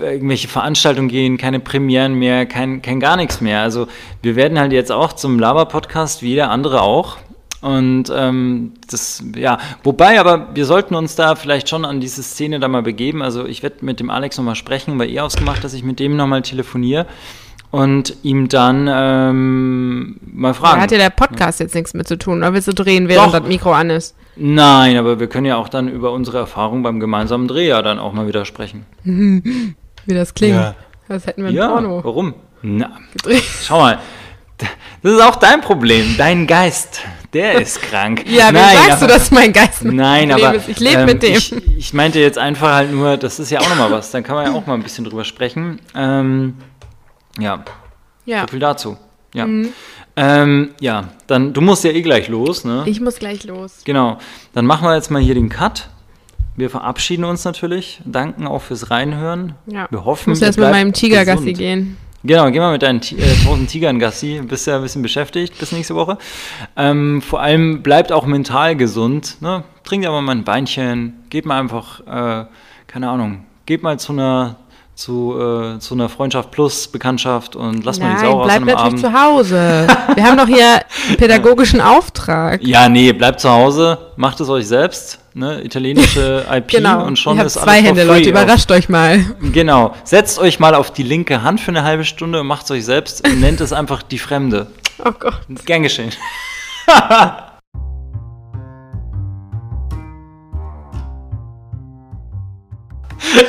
[0.00, 3.60] irgendwelche Veranstaltungen gehen, keine Premieren mehr, kein, kein gar nichts mehr.
[3.62, 3.86] Also
[4.22, 7.18] wir werden halt jetzt auch zum Laber-Podcast, wie jeder andere auch.
[7.60, 12.58] Und ähm, das, ja, wobei, aber wir sollten uns da vielleicht schon an diese Szene
[12.58, 13.22] da mal begeben.
[13.22, 16.16] Also ich werde mit dem Alex nochmal sprechen, weil ihr ausgemacht, dass ich mit dem
[16.16, 17.06] nochmal telefoniere
[17.70, 20.76] und ihm dann ähm, mal fragen.
[20.76, 22.38] Da hat ja der Podcast jetzt nichts mit zu tun.
[22.38, 23.40] Oder willst du drehen, während Doch.
[23.40, 24.16] das Mikro an ist?
[24.36, 27.98] Nein, aber wir können ja auch dann über unsere Erfahrung beim gemeinsamen Dreh ja dann
[27.98, 28.86] auch mal wieder sprechen.
[29.04, 30.56] Wie das klingt.
[30.56, 30.74] Ja.
[31.08, 32.34] Das hätten wir im Ja, Porno warum?
[32.62, 33.42] Na, gedreht.
[33.62, 33.98] schau mal.
[35.02, 36.14] Das ist auch dein Problem.
[36.18, 37.00] Dein Geist,
[37.32, 38.24] der ist krank.
[38.28, 40.68] Ja, wie Nein, sagst du, aber- dass mein Geist ein Nein, aber ist?
[40.68, 41.34] Ich lebe ähm, mit dem.
[41.34, 44.10] Ich, ich meinte jetzt einfach halt nur, das ist ja auch nochmal was.
[44.10, 45.80] Dann kann man ja auch mal ein bisschen drüber sprechen.
[45.94, 46.54] Ähm,
[47.38, 47.64] ja,
[48.24, 48.42] ja.
[48.42, 48.96] so viel dazu.
[49.32, 49.46] Ja.
[50.16, 52.82] Ähm, ja, dann, du musst ja eh gleich los, ne?
[52.86, 53.82] Ich muss gleich los.
[53.84, 54.18] Genau.
[54.52, 55.88] Dann machen wir jetzt mal hier den Cut.
[56.56, 59.54] Wir verabschieden uns natürlich, danken auch fürs Reinhören.
[59.66, 59.86] Ja.
[59.90, 61.96] Wir Ich hoffen, muss ihr erst mit meinem Tigergassi gehen.
[62.22, 64.42] Genau, geh mal mit deinen äh, tausend Tigern Gassi.
[64.44, 66.18] Bist ja ein bisschen beschäftigt bis nächste Woche.
[66.76, 69.38] Ähm, vor allem bleibt auch mental gesund.
[69.40, 69.64] Ne?
[69.84, 71.24] Trinkt aber mal ein Weinchen.
[71.30, 72.46] Geht mal einfach, äh,
[72.86, 74.56] keine Ahnung, geht mal zu einer
[75.00, 78.50] zu, äh, zu einer Freundschaft plus Bekanntschaft und lass mal die Nein, Sau raus an
[78.50, 79.86] einem natürlich zu Hause.
[80.14, 82.62] Wir haben doch hier einen pädagogischen Auftrag.
[82.62, 85.62] Ja, nee, bleibt zu Hause, macht es euch selbst, ne?
[85.64, 87.04] Italienische IP Genau.
[87.04, 88.22] und schon Ihr habt ist alles zwei Hände, Leute.
[88.22, 89.24] auf- Überrascht euch mal.
[89.52, 89.94] Genau.
[90.04, 92.84] Setzt euch mal auf die linke Hand für eine halbe Stunde und macht es euch
[92.84, 94.66] selbst und nennt es einfach die Fremde.
[95.02, 95.40] Oh Gott.
[95.64, 96.10] Gern geschehen.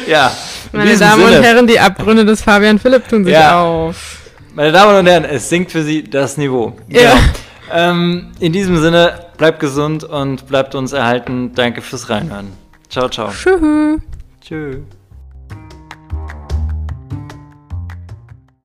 [0.08, 0.32] ja.
[0.72, 3.62] in Meine Damen Sinne, und Herren, die Abgründe des Fabian Philipp tun sich Ja.
[3.62, 4.20] auf.
[4.54, 6.74] Meine Damen und Herren, es sinkt für Sie das Niveau.
[6.90, 7.14] Ja.
[7.72, 11.54] Ähm, in diesem Sinne, bleibt gesund und bleibt uns erhalten.
[11.56, 12.52] Danke fürs Reinhören.
[12.90, 13.30] Ciao, ciao.
[13.30, 14.02] Tschüss.
[14.42, 15.01] Tschüss.